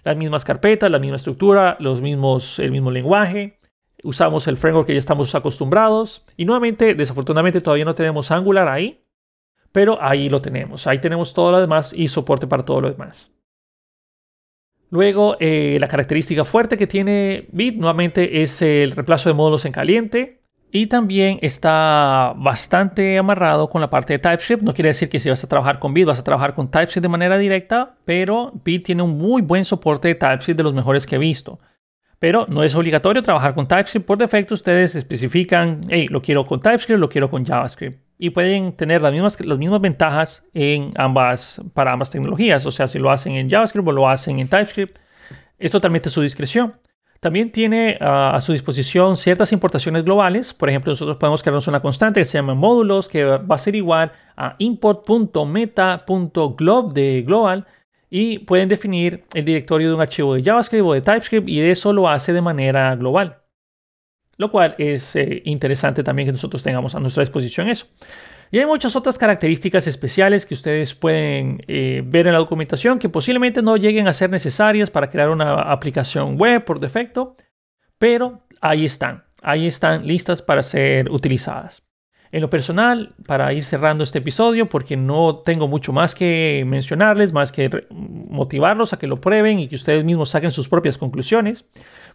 Las 0.04 0.16
mismas 0.16 0.44
carpetas, 0.44 0.90
la 0.90 1.00
misma 1.00 1.16
estructura, 1.16 1.76
los 1.80 2.00
mismos, 2.00 2.60
el 2.60 2.70
mismo 2.70 2.90
lenguaje. 2.90 3.58
Usamos 4.04 4.46
el 4.46 4.56
framework 4.56 4.86
que 4.86 4.92
ya 4.92 5.00
estamos 5.00 5.34
acostumbrados. 5.34 6.24
Y 6.36 6.44
nuevamente, 6.44 6.94
desafortunadamente 6.94 7.60
todavía 7.60 7.84
no 7.84 7.96
tenemos 7.96 8.30
Angular 8.30 8.68
ahí, 8.68 9.04
pero 9.72 10.00
ahí 10.00 10.28
lo 10.28 10.40
tenemos. 10.40 10.86
Ahí 10.86 11.00
tenemos 11.00 11.34
todo 11.34 11.50
lo 11.50 11.60
demás 11.60 11.92
y 11.92 12.06
soporte 12.06 12.46
para 12.46 12.64
todo 12.64 12.80
lo 12.80 12.90
demás. 12.90 13.32
Luego, 14.90 15.36
eh, 15.40 15.78
la 15.80 15.88
característica 15.88 16.44
fuerte 16.44 16.76
que 16.76 16.86
tiene 16.86 17.48
Bit 17.50 17.76
nuevamente 17.76 18.42
es 18.42 18.62
el 18.62 18.92
reemplazo 18.92 19.28
de 19.28 19.34
módulos 19.34 19.64
en 19.64 19.72
caliente. 19.72 20.45
Y 20.78 20.88
también 20.88 21.38
está 21.40 22.34
bastante 22.36 23.16
amarrado 23.16 23.70
con 23.70 23.80
la 23.80 23.88
parte 23.88 24.12
de 24.12 24.18
TypeScript. 24.18 24.62
No 24.62 24.74
quiere 24.74 24.88
decir 24.88 25.08
que 25.08 25.18
si 25.18 25.30
vas 25.30 25.42
a 25.42 25.48
trabajar 25.48 25.78
con 25.78 25.94
Bit 25.94 26.04
vas 26.04 26.18
a 26.18 26.22
trabajar 26.22 26.54
con 26.54 26.70
TypeScript 26.70 27.02
de 27.02 27.08
manera 27.08 27.38
directa, 27.38 27.94
pero 28.04 28.52
Bit 28.62 28.84
tiene 28.84 29.02
un 29.02 29.16
muy 29.16 29.40
buen 29.40 29.64
soporte 29.64 30.08
de 30.08 30.16
TypeScript 30.16 30.58
de 30.58 30.62
los 30.62 30.74
mejores 30.74 31.06
que 31.06 31.16
he 31.16 31.18
visto. 31.18 31.58
Pero 32.18 32.44
no 32.50 32.62
es 32.62 32.74
obligatorio 32.74 33.22
trabajar 33.22 33.54
con 33.54 33.66
TypeScript. 33.66 34.04
Por 34.04 34.18
defecto 34.18 34.52
ustedes 34.52 34.94
especifican, 34.94 35.80
hey, 35.88 36.08
lo 36.10 36.20
quiero 36.20 36.44
con 36.44 36.60
TypeScript, 36.60 37.00
lo 37.00 37.08
quiero 37.08 37.30
con 37.30 37.46
JavaScript. 37.46 37.98
Y 38.18 38.28
pueden 38.28 38.76
tener 38.76 39.00
las 39.00 39.14
mismas, 39.14 39.42
las 39.46 39.56
mismas 39.56 39.80
ventajas 39.80 40.44
en 40.52 40.90
ambas, 40.96 41.58
para 41.72 41.92
ambas 41.92 42.10
tecnologías. 42.10 42.66
O 42.66 42.70
sea, 42.70 42.86
si 42.86 42.98
lo 42.98 43.10
hacen 43.10 43.32
en 43.32 43.48
JavaScript 43.48 43.88
o 43.88 43.92
lo 43.92 44.10
hacen 44.10 44.40
en 44.40 44.48
TypeScript, 44.48 44.98
es 45.58 45.72
totalmente 45.72 46.10
su 46.10 46.20
discreción. 46.20 46.74
También 47.26 47.50
tiene 47.50 47.98
ah, 48.00 48.36
a 48.36 48.40
su 48.40 48.52
disposición 48.52 49.16
ciertas 49.16 49.52
importaciones 49.52 50.04
globales. 50.04 50.54
Por 50.54 50.68
ejemplo, 50.68 50.92
nosotros 50.92 51.16
podemos 51.16 51.42
crearnos 51.42 51.66
una 51.66 51.82
constante 51.82 52.20
que 52.20 52.24
se 52.24 52.38
llama 52.38 52.54
módulos, 52.54 53.08
que 53.08 53.24
va 53.24 53.42
a 53.48 53.58
ser 53.58 53.74
igual 53.74 54.12
a 54.36 54.54
import.meta.glob 54.60 56.92
de 56.92 57.22
global 57.22 57.66
y 58.08 58.38
pueden 58.38 58.68
definir 58.68 59.24
el 59.34 59.44
directorio 59.44 59.88
de 59.88 59.94
un 59.96 60.00
archivo 60.00 60.36
de 60.36 60.44
JavaScript 60.44 60.86
o 60.86 60.92
de 60.92 61.00
TypeScript 61.00 61.48
y 61.48 61.62
eso 61.62 61.92
lo 61.92 62.08
hace 62.08 62.32
de 62.32 62.42
manera 62.42 62.94
global. 62.94 63.38
Lo 64.36 64.52
cual 64.52 64.76
es 64.78 65.16
eh, 65.16 65.42
interesante 65.46 66.04
también 66.04 66.28
que 66.28 66.32
nosotros 66.32 66.62
tengamos 66.62 66.94
a 66.94 67.00
nuestra 67.00 67.24
disposición 67.24 67.68
eso. 67.68 67.86
Y 68.50 68.58
hay 68.58 68.66
muchas 68.66 68.94
otras 68.94 69.18
características 69.18 69.86
especiales 69.86 70.46
que 70.46 70.54
ustedes 70.54 70.94
pueden 70.94 71.62
eh, 71.66 72.02
ver 72.04 72.26
en 72.26 72.32
la 72.32 72.38
documentación 72.38 72.98
que 72.98 73.08
posiblemente 73.08 73.62
no 73.62 73.76
lleguen 73.76 74.08
a 74.08 74.12
ser 74.12 74.30
necesarias 74.30 74.90
para 74.90 75.10
crear 75.10 75.30
una 75.30 75.54
aplicación 75.72 76.38
web 76.38 76.64
por 76.64 76.78
defecto, 76.78 77.36
pero 77.98 78.42
ahí 78.60 78.84
están, 78.84 79.24
ahí 79.42 79.66
están 79.66 80.06
listas 80.06 80.42
para 80.42 80.62
ser 80.62 81.10
utilizadas. 81.10 81.82
En 82.32 82.42
lo 82.42 82.50
personal, 82.50 83.14
para 83.26 83.52
ir 83.52 83.64
cerrando 83.64 84.04
este 84.04 84.18
episodio, 84.18 84.68
porque 84.68 84.96
no 84.96 85.38
tengo 85.38 85.68
mucho 85.68 85.92
más 85.92 86.14
que 86.14 86.64
mencionarles, 86.66 87.32
más 87.32 87.52
que 87.52 87.86
motivarlos 87.90 88.92
a 88.92 88.98
que 88.98 89.06
lo 89.06 89.20
prueben 89.20 89.60
y 89.60 89.68
que 89.68 89.76
ustedes 89.76 90.04
mismos 90.04 90.30
saquen 90.30 90.50
sus 90.50 90.68
propias 90.68 90.98
conclusiones, 90.98 91.68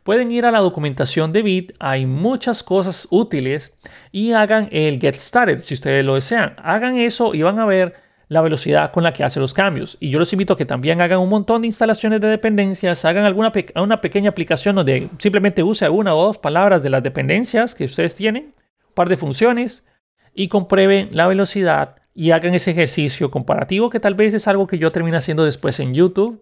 pueden 0.04 0.32
ir 0.32 0.46
a 0.46 0.52
la 0.52 0.60
documentación 0.60 1.34
de 1.34 1.42
Bit. 1.42 1.74
Hay 1.80 2.06
muchas 2.06 2.64
cosas 2.64 3.08
útiles 3.10 3.78
y 4.12 4.32
hagan 4.32 4.70
el 4.72 5.00
Get 5.00 5.16
Started 5.16 5.60
si 5.60 5.74
ustedes 5.74 6.06
lo 6.06 6.16
desean. 6.16 6.54
Hagan 6.58 6.98
eso 6.98 7.34
y 7.34 7.42
van 7.42 7.60
a 7.60 7.66
ver 7.66 7.96
la 8.28 8.42
velocidad 8.42 8.92
con 8.94 9.04
la 9.04 9.12
que 9.12 9.26
hace 9.26 9.42
los 9.42 9.54
cambios. 9.54 9.98
Y 10.00 10.10
yo 10.10 10.18
los 10.18 10.32
invito 10.32 10.54
a 10.54 10.58
que 10.58 10.66
también 10.66 11.02
hagan 11.02 11.20
un 11.20 11.28
montón 11.28 11.62
de 11.62 11.68
instalaciones 11.68 12.22
de 12.22 12.28
dependencias, 12.28 13.04
hagan 13.04 13.26
alguna 13.26 13.52
una 13.76 14.00
pequeña 14.00 14.30
aplicación 14.30 14.76
donde 14.76 15.10
simplemente 15.18 15.64
use 15.64 15.90
una 15.90 16.16
o 16.16 16.28
dos 16.28 16.38
palabras 16.38 16.82
de 16.82 16.90
las 16.90 17.04
dependencias 17.04 17.76
que 17.76 17.84
ustedes 17.84 18.16
tienen, 18.16 18.54
un 18.88 18.94
par 18.94 19.10
de 19.10 19.18
funciones 19.18 19.86
y 20.34 20.48
comprueben 20.48 21.10
la 21.12 21.28
velocidad 21.28 21.98
y 22.14 22.32
hagan 22.32 22.54
ese 22.54 22.72
ejercicio 22.72 23.32
comparativo 23.32 23.90
que 23.90 24.00
tal 24.00 24.16
vez 24.16 24.34
es 24.34 24.48
algo 24.48 24.66
que 24.66 24.78
yo 24.78 24.94
termine 24.94 25.18
haciendo 25.18 25.44
después 25.44 25.80
en 25.82 25.94
YouTube 25.94 26.42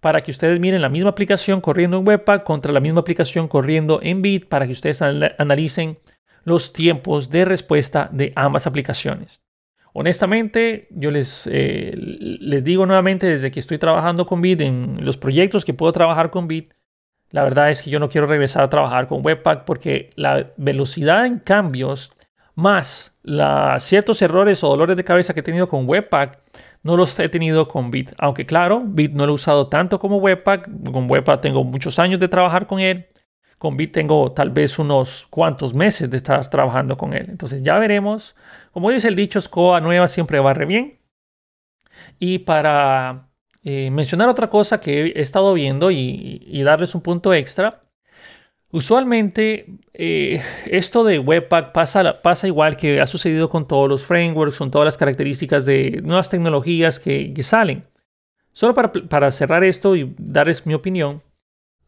para 0.00 0.22
que 0.22 0.30
ustedes 0.30 0.58
miren 0.58 0.82
la 0.82 0.88
misma 0.88 1.10
aplicación 1.10 1.60
corriendo 1.60 1.98
en 1.98 2.08
Webpack 2.08 2.44
contra 2.44 2.72
la 2.72 2.80
misma 2.80 3.00
aplicación 3.00 3.48
corriendo 3.48 4.00
en 4.02 4.22
Bit 4.22 4.48
para 4.48 4.66
que 4.66 4.72
ustedes 4.72 5.02
analicen 5.02 5.98
los 6.44 6.72
tiempos 6.72 7.30
de 7.30 7.44
respuesta 7.44 8.08
de 8.12 8.32
ambas 8.34 8.66
aplicaciones. 8.66 9.40
Honestamente, 9.92 10.88
yo 10.90 11.10
les, 11.10 11.48
eh, 11.50 11.92
les 11.94 12.64
digo 12.64 12.86
nuevamente 12.86 13.26
desde 13.26 13.50
que 13.50 13.60
estoy 13.60 13.78
trabajando 13.78 14.26
con 14.26 14.40
Bit 14.40 14.60
en 14.62 15.04
los 15.04 15.16
proyectos 15.16 15.64
que 15.64 15.74
puedo 15.74 15.92
trabajar 15.92 16.30
con 16.30 16.48
Bit, 16.48 16.72
la 17.30 17.44
verdad 17.44 17.70
es 17.70 17.82
que 17.82 17.90
yo 17.90 18.00
no 18.00 18.08
quiero 18.08 18.26
regresar 18.26 18.62
a 18.62 18.70
trabajar 18.70 19.06
con 19.06 19.24
Webpack 19.24 19.64
porque 19.64 20.10
la 20.16 20.50
velocidad 20.56 21.26
en 21.26 21.38
cambios 21.38 22.12
más 22.54 23.16
ciertos 23.78 24.20
errores 24.22 24.64
o 24.64 24.68
dolores 24.68 24.96
de 24.96 25.04
cabeza 25.04 25.34
que 25.34 25.40
he 25.40 25.44
tenido 25.44 25.68
con 25.68 25.88
Webpack, 25.88 26.38
no 26.82 26.96
los 26.96 27.18
he 27.18 27.28
tenido 27.28 27.68
con 27.68 27.90
Bit. 27.90 28.12
Aunque 28.18 28.46
claro, 28.46 28.82
Bit 28.84 29.12
no 29.12 29.26
lo 29.26 29.32
he 29.32 29.34
usado 29.34 29.68
tanto 29.68 29.98
como 29.98 30.16
Webpack. 30.18 30.68
Con 30.92 31.10
Webpack 31.10 31.40
tengo 31.40 31.64
muchos 31.64 31.98
años 31.98 32.20
de 32.20 32.28
trabajar 32.28 32.66
con 32.66 32.80
él. 32.80 33.06
Con 33.58 33.76
Bit 33.76 33.92
tengo 33.92 34.32
tal 34.32 34.50
vez 34.50 34.78
unos 34.78 35.26
cuantos 35.28 35.74
meses 35.74 36.08
de 36.08 36.16
estar 36.16 36.48
trabajando 36.48 36.96
con 36.96 37.12
él. 37.12 37.26
Entonces 37.28 37.62
ya 37.62 37.78
veremos. 37.78 38.34
Como 38.72 38.90
dice 38.90 39.08
el 39.08 39.16
dicho, 39.16 39.40
Scoa 39.40 39.80
nueva 39.80 40.08
siempre 40.08 40.40
barre 40.40 40.64
bien. 40.66 40.92
Y 42.18 42.38
para 42.40 43.28
eh, 43.62 43.90
mencionar 43.90 44.28
otra 44.28 44.48
cosa 44.48 44.80
que 44.80 45.06
he 45.08 45.20
estado 45.20 45.52
viendo 45.54 45.90
y 45.90 46.62
darles 46.62 46.94
un 46.94 47.02
punto 47.02 47.34
extra, 47.34 47.82
Usualmente 48.72 49.66
eh, 49.94 50.42
esto 50.66 51.02
de 51.02 51.18
Webpack 51.18 51.72
pasa, 51.72 52.22
pasa 52.22 52.46
igual 52.46 52.76
que 52.76 53.00
ha 53.00 53.06
sucedido 53.06 53.50
con 53.50 53.66
todos 53.66 53.88
los 53.88 54.04
frameworks, 54.04 54.58
con 54.58 54.70
todas 54.70 54.84
las 54.84 54.96
características 54.96 55.66
de 55.66 56.00
nuevas 56.04 56.30
tecnologías 56.30 57.00
que, 57.00 57.34
salen. 57.42 57.82
Solo 58.52 58.74
para, 58.74 59.30
cerrar 59.32 59.64
esto 59.64 59.96
y 59.96 60.14
darles 60.16 60.66
mi 60.66 60.74
opinión, 60.74 61.22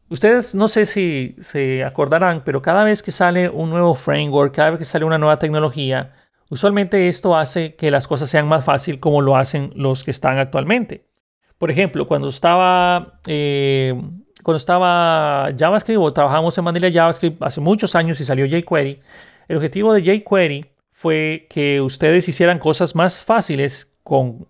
ustedes 0.09 0.57
no 0.57 0.67
sé 0.67 0.87
si 0.87 1.37
se 1.39 1.85
acordarán, 1.85 2.43
pero 2.45 2.63
cada 2.63 2.83
vez 2.83 3.03
que 3.03 3.13
sale 3.13 3.49
un 3.49 3.71
nuevo 3.71 3.95
framework, 3.95 4.55
cada 4.55 4.71
vez 4.71 4.79
que 4.79 4.85
sale 4.85 5.05
una 5.05 5.19
nueva 5.19 5.37
tecnología, 5.37 6.15
usualmente 6.49 7.07
esto 7.07 7.37
hace 7.37 7.77
que 7.77 7.93
las 7.93 8.09
cosas 8.09 8.29
sean 8.29 8.49
más 8.49 8.65
fácil 8.65 8.99
como 8.99 9.23
lo 9.23 9.37
hacen 9.37 9.73
los 9.77 10.03
que 10.03 10.11
están 10.11 10.39
actualmente. 10.39 11.07
Por 11.59 11.71
ejemplo, 11.71 12.09
cuando 12.09 12.27
estaba 12.27 13.21
eh, 13.29 13.95
cuando 14.43 14.57
estaba 14.57 15.51
JavaScript 15.57 16.01
o 16.01 16.11
trabajamos 16.13 16.57
en 16.59 16.65
Vanilla 16.65 16.93
JavaScript 16.93 17.43
hace 17.43 17.61
muchos 17.61 17.95
años 17.95 18.21
y 18.21 18.25
salió 18.25 18.47
jQuery, 18.47 19.01
el 19.49 19.57
objetivo 19.57 19.93
de 19.93 20.03
jQuery 20.03 20.67
fue 20.91 21.47
que 21.49 21.81
ustedes 21.81 22.29
hicieran 22.29 22.59
cosas 22.59 22.95
más 22.95 23.25
fáciles 23.25 23.89
con, 24.03 24.47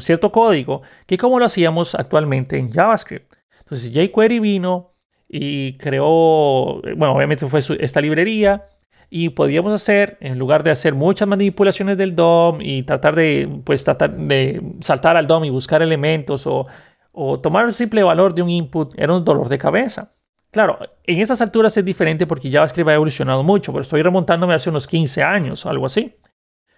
cierto 0.00 0.30
código 0.30 0.82
que 1.06 1.16
como 1.16 1.38
lo 1.38 1.46
hacíamos 1.46 1.94
actualmente 1.94 2.58
en 2.58 2.70
JavaScript. 2.70 3.32
Entonces 3.60 3.92
jQuery 3.92 4.40
vino 4.40 4.92
y 5.28 5.76
creó, 5.78 6.80
bueno, 6.96 7.14
obviamente 7.14 7.46
fue 7.46 7.60
esta 7.80 8.00
librería 8.00 8.68
y 9.10 9.30
podíamos 9.30 9.72
hacer, 9.72 10.16
en 10.20 10.38
lugar 10.38 10.64
de 10.64 10.70
hacer 10.70 10.94
muchas 10.94 11.28
manipulaciones 11.28 11.96
del 11.96 12.16
DOM 12.16 12.60
y 12.60 12.82
tratar 12.82 13.14
de, 13.14 13.48
pues, 13.64 13.84
tratar 13.84 14.16
de 14.16 14.60
saltar 14.80 15.16
al 15.16 15.26
DOM 15.26 15.44
y 15.44 15.50
buscar 15.50 15.82
elementos 15.82 16.46
o 16.46 16.66
o 17.14 17.40
tomar 17.40 17.64
el 17.64 17.72
simple 17.72 18.02
valor 18.02 18.34
de 18.34 18.42
un 18.42 18.50
input 18.50 18.92
era 18.98 19.14
un 19.14 19.24
dolor 19.24 19.48
de 19.48 19.56
cabeza. 19.56 20.12
Claro, 20.50 20.78
en 21.04 21.20
esas 21.20 21.40
alturas 21.40 21.76
es 21.76 21.84
diferente 21.84 22.26
porque 22.26 22.50
JavaScript 22.50 22.88
ha 22.88 22.94
evolucionado 22.94 23.42
mucho, 23.42 23.72
pero 23.72 23.82
estoy 23.82 24.02
remontándome 24.02 24.54
hace 24.54 24.70
unos 24.70 24.86
15 24.86 25.22
años 25.22 25.64
o 25.64 25.70
algo 25.70 25.86
así. 25.86 26.16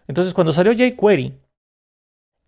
Entonces, 0.07 0.33
cuando 0.33 0.53
salió 0.53 0.73
jQuery, 0.73 1.39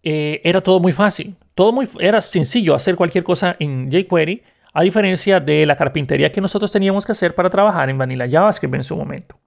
eh, 0.02 0.40
era 0.44 0.60
todo 0.60 0.80
muy 0.80 0.92
fácil. 0.92 1.36
Todo 1.54 1.72
muy, 1.72 1.88
era 1.98 2.22
sencillo 2.22 2.74
hacer 2.74 2.96
cualquier 2.96 3.24
cosa 3.24 3.56
en 3.58 3.90
jQuery, 3.90 4.42
a 4.72 4.82
diferencia 4.82 5.40
de 5.40 5.66
la 5.66 5.76
carpintería 5.76 6.30
que 6.30 6.40
nosotros 6.40 6.70
teníamos 6.70 7.04
que 7.04 7.12
hacer 7.12 7.34
para 7.34 7.50
trabajar 7.50 7.90
en 7.90 7.98
Vanilla 7.98 8.28
JavaScript 8.30 8.74
en 8.74 8.84
su 8.84 8.96
momento. 8.96 9.38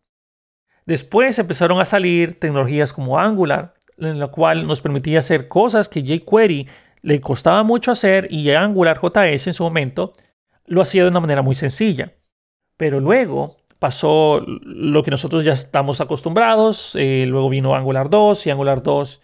Después 0.85 1.37
empezaron 1.39 1.79
a 1.79 1.85
salir 1.85 2.39
tecnologías 2.39 2.91
como 2.91 3.17
Angular, 3.17 3.75
en 3.97 4.19
la 4.19 4.27
cual 4.27 4.67
nos 4.67 4.81
permitía 4.81 5.19
hacer 5.19 5.47
cosas 5.47 5.87
que 5.87 6.01
jQuery 6.01 6.67
le 7.01 7.21
costaba 7.21 7.63
mucho 7.63 7.91
hacer 7.91 8.27
y 8.31 8.51
Angular 8.51 8.99
JS 9.01 9.47
en 9.47 9.53
su 9.53 9.63
momento 9.63 10.13
lo 10.65 10.81
hacía 10.81 11.03
de 11.03 11.09
una 11.09 11.19
manera 11.19 11.41
muy 11.41 11.55
sencilla. 11.55 12.13
Pero 12.77 12.99
luego 12.99 13.57
pasó 13.79 14.43
lo 14.45 15.03
que 15.03 15.11
nosotros 15.11 15.43
ya 15.43 15.53
estamos 15.53 16.01
acostumbrados, 16.01 16.95
eh, 16.95 17.25
luego 17.27 17.49
vino 17.49 17.75
Angular 17.75 18.09
2 18.09 18.47
y 18.47 18.51
Angular 18.51 18.83
2 18.83 19.21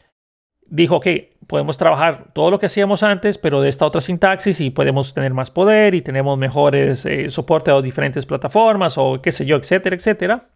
dijo, 0.69 0.97
ok, 0.97 1.07
podemos 1.47 1.77
trabajar 1.77 2.31
todo 2.33 2.51
lo 2.51 2.59
que 2.59 2.65
hacíamos 2.65 3.03
antes, 3.03 3.37
pero 3.37 3.61
de 3.61 3.69
esta 3.69 3.85
otra 3.85 4.01
sintaxis 4.01 4.59
y 4.61 4.69
podemos 4.69 5.13
tener 5.13 5.33
más 5.33 5.49
poder 5.49 5.95
y 5.95 6.01
tenemos 6.01 6.37
mejores 6.37 7.05
eh, 7.05 7.29
soporte 7.29 7.71
a 7.71 7.81
diferentes 7.81 8.25
plataformas 8.25 8.97
o 8.97 9.21
qué 9.21 9.31
sé 9.31 9.45
yo, 9.45 9.55
etcétera, 9.55 9.95
etcétera. 9.95 10.49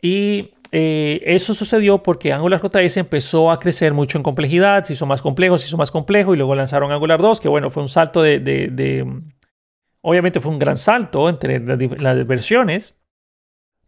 Y 0.00 0.54
eh, 0.72 1.22
eso 1.24 1.54
sucedió 1.54 2.02
porque 2.02 2.32
AngularJS 2.32 2.96
empezó 2.96 3.50
a 3.50 3.58
crecer 3.58 3.94
mucho 3.94 4.18
en 4.18 4.24
complejidad, 4.24 4.84
se 4.84 4.94
hizo 4.94 5.06
más 5.06 5.22
complejo, 5.22 5.58
se 5.58 5.68
hizo 5.68 5.76
más 5.76 5.90
complejo 5.90 6.34
y 6.34 6.36
luego 6.36 6.54
lanzaron 6.54 6.90
Angular 6.92 7.20
2, 7.20 7.40
que 7.40 7.48
bueno, 7.48 7.70
fue 7.70 7.82
un 7.82 7.88
salto 7.88 8.22
de, 8.22 9.06
obviamente 10.00 10.40
fue 10.40 10.52
un 10.52 10.58
gran 10.58 10.76
salto 10.76 11.28
entre 11.28 11.60
las, 11.60 12.26
versiones, 12.26 13.00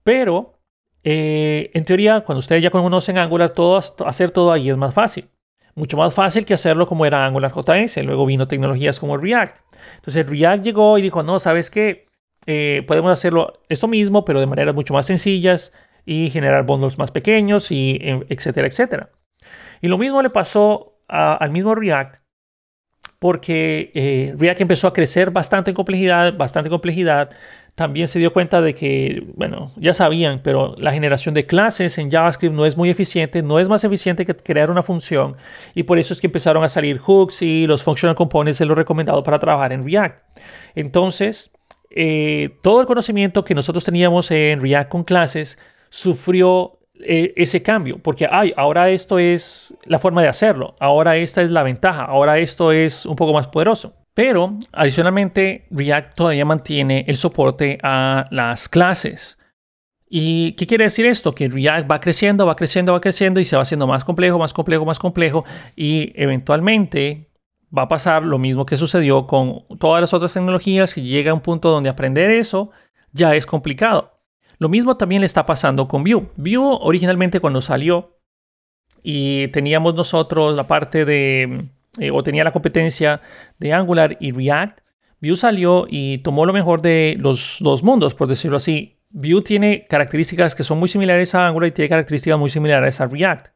pero 0.05 0.61
eh, 1.03 1.71
en 1.75 1.85
teoría, 1.85 2.21
cuando 2.21 2.41
ustedes 2.41 2.63
ya 2.63 2.71
conocen 2.71 3.19
Angular, 3.19 3.51
todo, 3.51 3.77
hacer 3.77 4.31
todo 4.31 4.53
ahí 4.53 4.71
es 4.71 4.77
más 4.77 4.95
fácil. 4.95 5.27
Mucho 5.75 5.97
más 5.97 6.13
fácil 6.13 6.45
que 6.45 6.55
hacerlo 6.55 6.89
como 6.89 7.07
era 7.07 7.25
Angular 7.25 7.53
JS. 7.53 8.03
Luego 8.03 8.27
vino 8.27 8.49
tecnologías 8.49 8.99
como 8.99 9.17
React. 9.17 9.59
Entonces 9.97 10.29
React 10.29 10.65
llegó 10.65 10.99
y 10.99 11.03
dijo, 11.03 11.23
no, 11.23 11.39
¿sabes 11.39 11.71
qué? 11.71 12.07
Eh, 12.47 12.83
podemos 12.89 13.13
hacerlo 13.13 13.61
esto 13.69 13.87
mismo, 13.87 14.25
pero 14.25 14.41
de 14.41 14.47
maneras 14.47 14.75
mucho 14.75 14.93
más 14.93 15.07
sencillas 15.07 15.73
y 16.09 16.31
generar 16.31 16.65
bundles 16.65 16.97
más 16.97 17.11
pequeños 17.11 17.71
y 17.71 17.99
em, 18.01 18.25
etcétera, 18.31 18.67
etcétera. 18.67 19.11
Y 19.83 19.89
lo 19.89 19.99
mismo 19.99 20.23
le 20.23 20.31
pasó 20.31 21.03
al 21.07 21.51
mismo 21.51 21.75
React 21.75 22.17
porque 23.19 23.91
eh, 23.95 24.35
React 24.39 24.61
empezó 24.63 24.87
a 24.89 24.93
crecer 24.93 25.31
bastante 25.31 25.71
en 25.71 25.75
complejidad, 25.75 26.35
bastante 26.37 26.71
complejidad. 26.71 27.31
También 27.75 28.09
se 28.09 28.19
dio 28.19 28.33
cuenta 28.33 28.61
de 28.63 28.75
que, 28.75 29.25
bueno, 29.35 29.71
ya 29.77 29.93
sabían, 29.93 30.41
pero 30.43 30.75
la 30.79 30.93
generación 30.93 31.35
de 31.35 31.47
clases 31.47 31.99
en 31.99 32.11
JavaScript 32.11 32.55
no 32.55 32.65
es 32.65 32.77
muy 32.77 32.89
eficiente, 32.89 33.43
no 33.43 33.59
es 33.59 33.69
más 33.69 33.85
eficiente 33.85 34.25
que 34.25 34.35
crear 34.35 34.71
una 34.71 34.83
función 34.83 35.37
y 35.75 35.83
por 35.83 35.99
eso 35.99 36.15
es 36.15 36.21
que 36.21 36.27
empezaron 36.27 36.65
a 36.65 36.69
salir 36.69 36.99
hooks 36.99 37.43
y 37.43 37.67
los 37.67 37.83
functional 37.83 38.17
components 38.17 38.59
de 38.59 38.67
lo 38.67 38.75
recomendado 38.75 39.23
para 39.23 39.39
trabajar 39.39 39.73
en 39.73 39.85
React. 39.85 40.23
Entonces, 40.75 41.51
eh, 41.91 42.51
todo 42.63 42.81
el 42.81 42.87
conocimiento 42.87 43.45
que 43.45 43.55
nosotros 43.55 43.85
teníamos 43.85 44.31
en 44.31 44.61
React 44.61 44.91
con 44.91 45.05
clases 45.05 45.59
sufrió 45.91 46.79
eh, 47.01 47.33
ese 47.37 47.63
cambio, 47.63 47.99
porque 47.99 48.27
ay, 48.31 48.53
ahora 48.57 48.91
esto 48.91 49.19
es 49.19 49.77
la 49.85 49.99
forma 49.99 50.21
de 50.23 50.29
hacerlo, 50.29 50.75
ahora 50.81 51.17
esta 51.17 51.43
es 51.43 51.51
la 51.51 51.63
ventaja, 51.63 52.05
ahora 52.05 52.39
esto 52.39 52.73
es 52.73 53.07
un 53.07 53.17
poco 53.17 53.33
más 53.33 53.47
poderoso. 53.47 53.95
Pero 54.15 54.59
adicionalmente, 54.73 55.69
React 55.71 56.17
todavía 56.17 56.45
mantiene 56.45 57.05
el 57.07 57.17
soporte 57.17 57.79
a 57.85 58.27
las 58.33 58.69
clases. 58.69 59.39
¿Y 60.11 60.53
qué 60.53 60.67
quiere 60.67 60.85
decir 60.85 61.07
esto? 61.07 61.33
Que 61.33 61.49
React 61.49 61.89
va 61.89 62.01
creciendo, 62.01 62.45
va 62.45 62.57
creciendo, 62.57 62.93
va 62.93 63.01
creciendo 63.01 63.39
y 63.39 63.45
se 63.45 63.55
va 63.55 63.63
haciendo 63.63 63.87
más 63.87 64.05
complejo, 64.05 64.37
más 64.37 64.53
complejo, 64.53 64.85
más 64.85 64.99
complejo 64.99 65.45
y 65.77 66.13
eventualmente 66.21 67.31
va 67.77 67.83
a 67.83 67.89
pasar 67.89 68.25
lo 68.25 68.39
mismo 68.39 68.67
que 68.67 68.77
sucedió 68.77 69.27
con 69.29 69.65
todas 69.79 70.01
las 70.01 70.13
otras 70.13 70.33
tecnologías 70.33 70.97
y 70.99 71.03
llega 71.03 71.31
a 71.31 71.35
un 71.35 71.41
punto 71.41 71.71
donde 71.71 71.89
aprender 71.89 72.33
eso 72.33 72.71
ya 73.13 73.37
es 73.37 73.47
complicado. 73.47 74.18
Lo 74.59 74.69
mismo 74.69 74.97
también 74.97 75.21
le 75.21 75.27
está 75.27 75.47
pasando 75.47 75.89
con 75.89 76.05
Vue. 76.05 76.29
Vue 76.37 76.57
originalmente 76.59 77.41
cuando 77.41 77.61
salió 77.61 78.19
y 79.03 79.49
teníamos 79.49 79.95
nosotros 79.95 80.57
la 80.57 80.67
parte 80.67 81.05
de, 81.05 81.69
eh, 81.99 82.11
o 82.11 82.23
tenía 82.23 82.45
la 82.45 82.53
competencia 82.53 83.21
de 83.59 83.73
Angular 83.73 84.17
y 84.21 84.33
React, 84.33 84.81
Vue 85.21 85.37
salió 85.37 85.87
y 85.89 86.19
tomó 86.19 86.47
lo 86.47 86.53
mejor 86.53 86.81
de 86.81 87.17
los 87.19 87.59
dos 87.61 87.83
mundos, 87.83 88.15
por 88.15 88.29
decirlo 88.29 88.57
así. 88.57 88.99
Vue 89.11 89.43
tiene 89.43 89.87
características 89.89 90.55
que 90.55 90.63
son 90.63 90.79
muy 90.79 90.89
similares 90.89 91.35
a 91.35 91.47
Angular 91.47 91.69
y 91.69 91.73
tiene 91.73 91.89
características 91.89 92.39
muy 92.39 92.51
similares 92.51 93.01
a 93.01 93.07
React. 93.07 93.49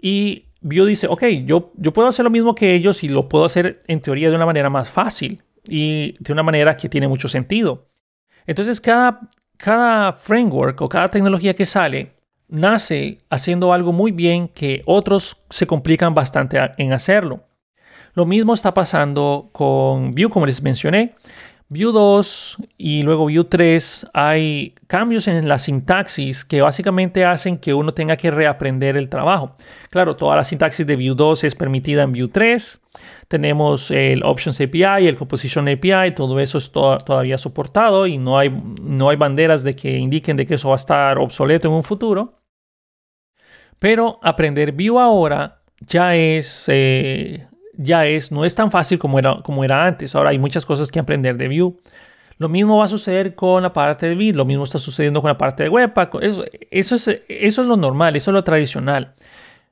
Y 0.00 0.46
Vue 0.60 0.86
dice, 0.86 1.06
ok, 1.08 1.24
yo, 1.44 1.72
yo 1.76 1.92
puedo 1.92 2.08
hacer 2.08 2.24
lo 2.24 2.30
mismo 2.30 2.54
que 2.54 2.74
ellos 2.74 3.02
y 3.04 3.08
lo 3.08 3.28
puedo 3.28 3.44
hacer 3.44 3.82
en 3.86 4.00
teoría 4.00 4.30
de 4.30 4.36
una 4.36 4.46
manera 4.46 4.70
más 4.70 4.88
fácil 4.88 5.42
y 5.68 6.16
de 6.20 6.32
una 6.32 6.42
manera 6.42 6.76
que 6.76 6.88
tiene 6.88 7.08
mucho 7.08 7.28
sentido. 7.28 7.88
Entonces 8.46 8.80
cada 8.80 9.28
cada 9.58 10.14
framework 10.14 10.80
o 10.80 10.88
cada 10.88 11.10
tecnología 11.10 11.54
que 11.54 11.66
sale 11.66 12.12
nace 12.48 13.18
haciendo 13.28 13.74
algo 13.74 13.92
muy 13.92 14.10
bien 14.10 14.48
que 14.48 14.82
otros 14.86 15.36
se 15.50 15.66
complican 15.66 16.14
bastante 16.14 16.58
en 16.78 16.94
hacerlo. 16.94 17.44
Lo 18.14 18.24
mismo 18.24 18.54
está 18.54 18.72
pasando 18.72 19.50
con 19.52 20.12
Vue, 20.12 20.30
como 20.30 20.46
les 20.46 20.62
mencioné. 20.62 21.14
Vue 21.70 21.92
2 21.92 22.56
y 22.78 23.02
luego 23.02 23.24
Vue 23.24 23.44
3 23.44 24.06
hay 24.14 24.74
cambios 24.86 25.28
en 25.28 25.46
la 25.48 25.58
sintaxis 25.58 26.42
que 26.46 26.62
básicamente 26.62 27.26
hacen 27.26 27.58
que 27.58 27.74
uno 27.74 27.92
tenga 27.92 28.16
que 28.16 28.30
reaprender 28.30 28.96
el 28.96 29.10
trabajo. 29.10 29.54
Claro, 29.90 30.16
toda 30.16 30.36
la 30.36 30.44
sintaxis 30.44 30.86
de 30.86 30.96
Vue 30.96 31.14
2 31.14 31.44
es 31.44 31.54
permitida 31.54 32.04
en 32.04 32.12
Vue 32.12 32.28
3. 32.28 32.80
Tenemos 33.28 33.90
el 33.90 34.24
Options 34.24 34.58
API, 34.62 35.06
el 35.06 35.16
Composition 35.16 35.68
API, 35.68 36.14
todo 36.14 36.40
eso 36.40 36.56
es 36.56 36.72
todavía 36.72 37.36
soportado 37.36 38.06
y 38.06 38.16
no 38.16 38.38
hay, 38.38 38.48
no 38.82 39.10
hay 39.10 39.16
banderas 39.16 39.62
de 39.62 39.76
que 39.76 39.98
indiquen 39.98 40.38
de 40.38 40.46
que 40.46 40.54
eso 40.54 40.68
va 40.68 40.74
a 40.74 40.76
estar 40.76 41.18
obsoleto 41.18 41.68
en 41.68 41.74
un 41.74 41.84
futuro. 41.84 42.40
Pero 43.78 44.18
aprender 44.22 44.72
Vue 44.72 44.98
ahora 44.98 45.60
ya 45.80 46.16
es 46.16 46.64
eh, 46.68 47.46
ya 47.78 48.04
es, 48.06 48.30
no 48.30 48.44
es 48.44 48.54
tan 48.54 48.70
fácil 48.70 48.98
como 48.98 49.18
era, 49.18 49.40
como 49.42 49.64
era 49.64 49.86
antes. 49.86 50.14
Ahora 50.14 50.30
hay 50.30 50.38
muchas 50.38 50.66
cosas 50.66 50.90
que 50.90 50.98
aprender 50.98 51.36
de 51.36 51.48
Vue. 51.48 51.74
Lo 52.36 52.48
mismo 52.48 52.76
va 52.76 52.84
a 52.84 52.88
suceder 52.88 53.34
con 53.34 53.62
la 53.62 53.72
parte 53.72 54.06
de 54.06 54.14
Vue, 54.14 54.32
lo 54.32 54.44
mismo 54.44 54.64
está 54.64 54.78
sucediendo 54.78 55.22
con 55.22 55.28
la 55.28 55.38
parte 55.38 55.62
de 55.62 55.68
Webpack. 55.70 56.16
Eso, 56.20 56.44
eso, 56.70 56.94
es, 56.96 57.08
eso 57.28 57.62
es 57.62 57.68
lo 57.68 57.76
normal, 57.76 58.16
eso 58.16 58.30
es 58.30 58.34
lo 58.34 58.44
tradicional. 58.44 59.14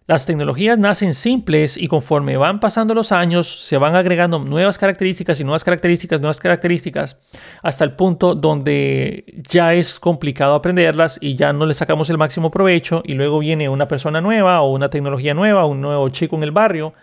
Las 0.09 0.25
tecnologías 0.25 0.79
nacen 0.79 1.13
simples 1.15 1.77
y 1.77 1.89
conforme 1.89 2.37
van 2.37 2.61
pasando 2.61 2.95
los 2.95 3.11
años 3.11 3.67
se 3.67 3.77
van 3.77 3.97
agregando 3.97 4.39
nuevas 4.39 4.79
características 4.79 5.41
y 5.41 5.45
nuevas 5.45 5.65
características, 5.65 6.21
nuevas 6.21 6.39
características, 6.39 7.17
hasta 7.61 7.83
el 7.83 7.93
punto 7.97 8.37
donde 8.37 9.43
ya 9.51 9.75
es 9.75 9.99
complicado 9.99 10.55
aprenderlas 10.55 11.19
y 11.21 11.35
ya 11.35 11.53
no 11.53 11.67
le 11.67 11.75
sacamos 11.75 12.09
el 12.09 12.19
máximo 12.19 12.53
provecho 12.53 13.03
y 13.05 13.15
luego 13.15 13.41
viene 13.41 13.69
una 13.69 13.89
persona 13.89 14.21
nueva 14.21 14.61
o 14.61 14.71
una 14.71 14.91
tecnología 14.91 15.35
nueva, 15.35 15.67
un 15.67 15.81
nuevo 15.81 16.09
chico 16.11 16.37
en 16.37 16.45
el 16.45 16.53
barrio 16.53 16.95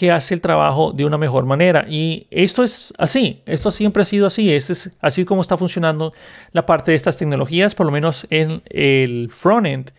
que 0.00 0.10
hace 0.10 0.32
el 0.32 0.40
trabajo 0.40 0.92
de 0.92 1.04
una 1.04 1.18
mejor 1.18 1.44
manera. 1.44 1.84
Y 1.86 2.26
esto 2.30 2.64
es 2.64 2.94
así, 2.96 3.42
esto 3.44 3.70
siempre 3.70 4.00
ha 4.00 4.06
sido 4.06 4.26
así, 4.26 4.50
es 4.50 4.90
así 4.98 5.26
como 5.26 5.42
está 5.42 5.58
funcionando 5.58 6.14
la 6.52 6.64
parte 6.64 6.92
de 6.92 6.94
estas 6.94 7.18
tecnologías, 7.18 7.74
por 7.74 7.84
lo 7.84 7.92
menos 7.92 8.26
en 8.30 8.62
el 8.70 9.28
frontend. 9.30 9.90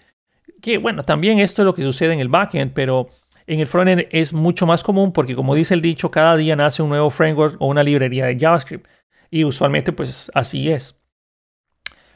Que 0.60 0.80
bueno, 0.80 1.04
también 1.04 1.38
esto 1.38 1.62
es 1.62 1.68
lo 1.68 1.76
que 1.76 1.84
sucede 1.84 2.14
en 2.14 2.20
el 2.20 2.30
backend, 2.30 2.74
pero 2.74 3.10
en 3.46 3.60
el 3.60 3.68
frontend 3.68 4.08
es 4.10 4.34
mucho 4.34 4.66
más 4.66 4.82
común 4.82 5.14
porque 5.14 5.36
como 5.36 5.54
dice 5.54 5.76
el 5.76 5.84
dicho, 5.84 6.10
cada 6.10 6.36
día 6.36 6.56
nace 6.56 6.82
un 6.82 6.90
nuevo 6.90 7.12
framework 7.12 7.58
o 7.60 7.68
una 7.68 7.84
librería 7.84 8.26
de 8.26 8.40
JavaScript. 8.40 8.88
Y 9.30 9.44
usualmente 9.44 9.92
pues 9.92 10.32
así 10.34 10.72
es. 10.72 11.00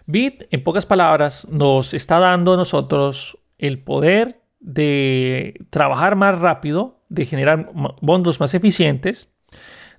Bit, 0.08 0.48
en 0.50 0.64
pocas 0.64 0.88
palabras, 0.88 1.48
nos 1.52 1.94
está 1.94 2.18
dando 2.18 2.56
a 2.56 2.58
nosotros 2.58 3.38
el 3.60 3.78
poder 3.78 4.42
de 4.60 5.64
trabajar 5.70 6.16
más 6.16 6.40
rápido, 6.40 6.95
de 7.10 7.26
generar 7.26 7.72
bondos 8.02 8.40
más 8.40 8.54
eficientes, 8.54 9.34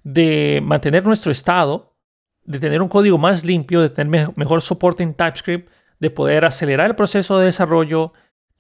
de 0.03 0.61
mantener 0.63 1.05
nuestro 1.05 1.33
estado, 1.33 1.97
de 2.45 2.59
tener 2.59 2.83
un 2.83 2.89
código 2.89 3.19
más 3.19 3.45
limpio, 3.45 3.81
de 3.81 3.91
tener 3.91 4.31
mejor 4.37 4.63
soporte 4.63 5.03
en 5.03 5.15
TypeScript, 5.15 5.71
de 5.99 6.11
poder 6.11 6.45
acelerar 6.45 6.91
el 6.91 6.97
proceso 6.97 7.39
de 7.39 7.47
desarrollo, 7.47 8.13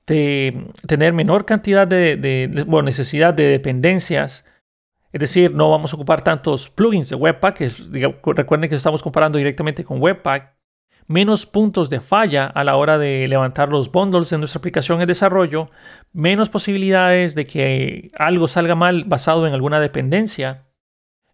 de 0.07 0.73
tener 0.87 1.13
menor 1.13 1.45
cantidad 1.45 1.87
de, 1.87 2.67
necesidad 2.85 3.35
de 3.35 3.45
dependencias. 3.45 4.45
Es 5.13 5.21
decir, 5.21 5.53
no 5.53 5.71
vamos 5.71 5.93
a 5.93 5.97
ocupar 5.97 6.23
tantos 6.23 6.69
plugins 6.71 7.09
de 7.09 7.17
Webpack. 7.17 7.61
recuerden 8.25 8.69
que 8.69 8.77
estamos 8.77 9.03
comparando 9.03 9.39
directamente 9.39 9.85
con 9.85 10.01
Webpack 10.01 10.56
menos 11.09 11.47
puntos 11.47 11.90
de 11.90 12.01
falla 12.01 12.47
a 12.47 12.64
la 12.64 12.77
hora 12.77 12.99
de 12.99 13.27
levantar 13.29 13.71
los 13.71 13.90
bundles 13.90 14.31
de 14.31 14.38
nuestra 14.38 14.59
aplicación 14.59 15.01
en 15.01 15.07
desarrollo, 15.07 15.71
menos 16.12 16.49
posibilidades 16.49 17.35
de 17.35 17.47
que 17.47 18.11
algo 18.19 18.49
salga 18.49 18.75
mal 18.75 19.05
basado 19.05 19.47
en 19.47 19.55
alguna 19.55 19.81
dependencia. 19.81 20.64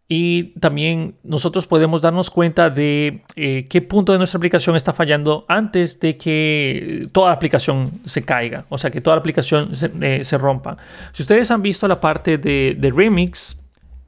Y 0.09 0.59
también 0.61 1.15
nosotros 1.23 1.67
podemos 1.67 2.03
darnos 2.03 2.29
cuenta 2.29 2.69
de 2.69 3.23
eh, 3.35 3.67
qué 3.71 3.81
punto 3.81 4.13
de 4.13 4.19
nuestra 4.19 4.37
aplicación 4.37 4.77
está 4.77 4.93
fallando 4.93 5.47
antes 5.49 6.01
de 6.01 6.19
que 6.19 7.09
toda 7.13 7.29
la 7.29 7.35
aplicación 7.35 8.01
se 8.05 8.23
caiga, 8.23 8.67
o 8.69 8.77
sea, 8.77 8.91
que 8.91 9.01
toda 9.01 9.17
la 9.17 9.21
aplicación 9.21 9.75
se, 9.75 9.91
eh, 10.03 10.39
rompa. 10.39 10.77
Si 11.13 11.23
ustedes 11.23 11.51
han 11.51 11.63
visto 11.63 11.89
la 11.89 11.99
parte 11.99 12.37
de, 12.37 12.77
de 12.79 12.91
Remix, 12.91 13.59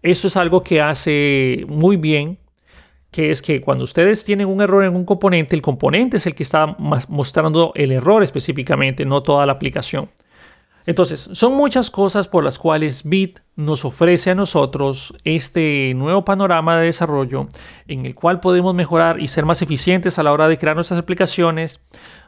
eso 0.03 0.29
es 0.29 0.37
algo 0.37 0.63
que 0.63 0.83
hace 0.83 1.65
muy 1.69 1.97
bien 1.97 2.39
que 3.15 3.31
es 3.31 3.43
que 3.43 3.61
cuando 3.61 3.85
ustedes 3.85 4.25
tienen 4.25 4.49
un 4.49 4.61
error 4.61 4.83
en 4.83 4.97
un 4.97 5.05
componente, 5.05 5.55
el 5.55 5.63
componente 5.63 6.17
es 6.17 6.27
el 6.27 6.35
que 6.35 6.43
está 6.43 6.75
mostrando 6.77 7.71
el 7.77 7.93
error 7.93 8.25
específicamente, 8.25 9.05
no 9.05 9.23
toda 9.23 9.47
la 9.47 9.53
aplicación. 9.53 10.09
Entonces, 10.85 11.31
son 11.33 11.55
muchas 11.55 11.93
cosas 11.93 12.27
por 12.27 12.43
las 12.43 12.59
cuales 12.59 13.09
Bit 13.09 13.39
nos 13.55 13.85
ofrece 13.85 14.33
a 14.33 14.35
nosotros 14.35 15.15
este 15.23 15.93
nuevo 15.95 16.25
panorama 16.25 16.77
de 16.77 16.87
desarrollo 16.87 17.47
en 17.87 18.05
el 18.05 18.17
cual 18.17 18.41
podemos 18.41 18.75
mejorar 18.75 19.21
y 19.21 19.29
ser 19.29 19.45
más 19.45 19.63
eficientes 19.63 20.19
a 20.19 20.25
la 20.25 20.33
hora 20.33 20.49
de 20.49 20.59
crear 20.59 20.75
nuestras 20.75 20.99
aplicaciones, 20.99 21.81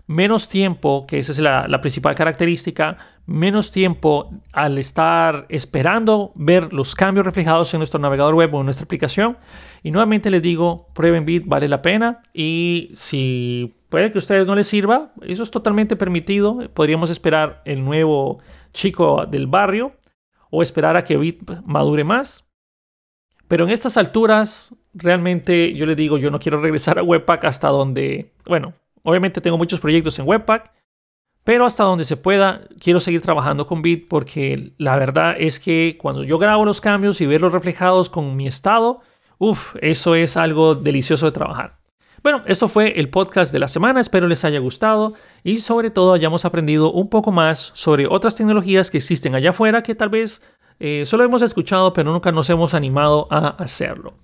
menos 0.06 0.48
tiempo, 0.48 1.04
que 1.08 1.18
esa 1.18 1.32
es 1.32 1.40
la, 1.40 1.66
la, 1.66 1.80
principal 1.80 2.14
característica, 2.14 2.96
menos 3.26 3.72
tiempo 3.72 4.30
al 4.52 4.78
estar 4.78 5.46
esperando 5.48 6.30
ver 6.36 6.72
los 6.72 6.94
cambios 6.94 7.26
reflejados 7.26 7.74
en 7.74 7.80
nuestro 7.80 7.98
navegador 7.98 8.36
web 8.36 8.54
o 8.54 8.60
en 8.60 8.66
nuestra 8.66 8.84
aplicación. 8.84 9.36
Y 9.86 9.92
nuevamente 9.92 10.30
les 10.30 10.42
digo, 10.42 10.88
prueben 10.94 11.24
Bit, 11.24 11.44
vale 11.46 11.68
la 11.68 11.80
pena. 11.80 12.20
Y 12.34 12.90
si 12.92 13.76
puede 13.88 14.10
que 14.10 14.18
a 14.18 14.24
ustedes 14.26 14.44
no 14.44 14.56
les 14.56 14.66
sirva, 14.66 15.12
eso 15.22 15.44
es 15.44 15.52
totalmente 15.52 15.94
permitido. 15.94 16.58
Podríamos 16.74 17.08
esperar 17.08 17.62
el 17.64 17.84
nuevo 17.84 18.40
chico 18.72 19.26
del 19.26 19.46
barrio 19.46 19.92
o 20.50 20.64
esperar 20.64 20.96
a 20.96 21.04
que 21.04 21.16
Bit 21.16 21.48
madure 21.66 22.02
más. 22.02 22.44
Pero 23.46 23.62
en 23.62 23.70
estas 23.70 23.96
alturas, 23.96 24.74
realmente 24.92 25.72
yo 25.74 25.86
les 25.86 25.96
digo, 25.96 26.18
yo 26.18 26.32
no 26.32 26.40
quiero 26.40 26.60
regresar 26.60 26.98
a 26.98 27.04
Webpack 27.04 27.44
hasta 27.44 27.68
donde, 27.68 28.32
bueno, 28.44 28.74
obviamente 29.04 29.40
tengo 29.40 29.56
muchos 29.56 29.78
proyectos 29.78 30.18
en 30.18 30.26
Webpack, 30.26 30.72
pero 31.44 31.64
hasta 31.64 31.84
donde 31.84 32.04
se 32.04 32.16
pueda, 32.16 32.62
quiero 32.80 32.98
seguir 32.98 33.22
trabajando 33.22 33.68
con 33.68 33.82
Bit 33.82 34.08
porque 34.08 34.72
la 34.78 34.96
verdad 34.98 35.36
es 35.38 35.60
que 35.60 35.96
cuando 35.96 36.24
yo 36.24 36.38
grabo 36.38 36.64
los 36.64 36.80
cambios 36.80 37.20
y 37.20 37.26
verlos 37.26 37.52
reflejados 37.52 38.10
con 38.10 38.34
mi 38.34 38.48
estado, 38.48 39.00
uff, 39.38 39.76
eso 39.80 40.14
es 40.14 40.36
algo 40.36 40.74
delicioso 40.74 41.26
de 41.26 41.32
trabajar. 41.32 41.78
Bueno, 42.22 42.42
eso 42.46 42.68
fue 42.68 42.98
el 42.98 43.08
podcast 43.08 43.52
de 43.52 43.58
la 43.58 43.68
semana, 43.68 44.00
espero 44.00 44.26
les 44.26 44.44
haya 44.44 44.58
gustado 44.58 45.14
y 45.44 45.60
sobre 45.60 45.90
todo 45.90 46.12
hayamos 46.12 46.44
aprendido 46.44 46.90
un 46.90 47.08
poco 47.08 47.30
más 47.30 47.70
sobre 47.74 48.06
otras 48.08 48.36
tecnologías 48.36 48.90
que 48.90 48.98
existen 48.98 49.34
allá 49.34 49.50
afuera 49.50 49.82
que 49.82 49.94
tal 49.94 50.08
vez 50.08 50.42
eh, 50.80 51.04
solo 51.06 51.24
hemos 51.24 51.42
escuchado 51.42 51.92
pero 51.92 52.12
nunca 52.12 52.32
nos 52.32 52.50
hemos 52.50 52.74
animado 52.74 53.28
a 53.30 53.50
hacerlo. 53.50 54.14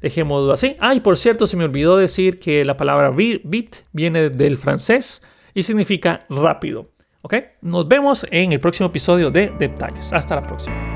Dejémoslo 0.00 0.52
así. 0.52 0.76
Ah, 0.80 0.94
y 0.94 1.00
por 1.00 1.16
cierto, 1.16 1.46
se 1.46 1.56
me 1.56 1.64
olvidó 1.64 1.96
decir 1.96 2.40
que 2.40 2.64
la 2.64 2.76
palabra 2.76 3.10
bit 3.10 3.76
viene 3.92 4.30
del 4.30 4.58
francés 4.58 5.22
y 5.54 5.62
significa 5.62 6.26
rápido. 6.28 6.88
¿Ok? 7.22 7.34
Nos 7.60 7.86
vemos 7.86 8.26
en 8.30 8.52
el 8.52 8.58
próximo 8.58 8.88
episodio 8.88 9.30
de 9.30 9.52
Detalles. 9.58 10.12
Hasta 10.12 10.34
la 10.34 10.42
próxima. 10.42 10.91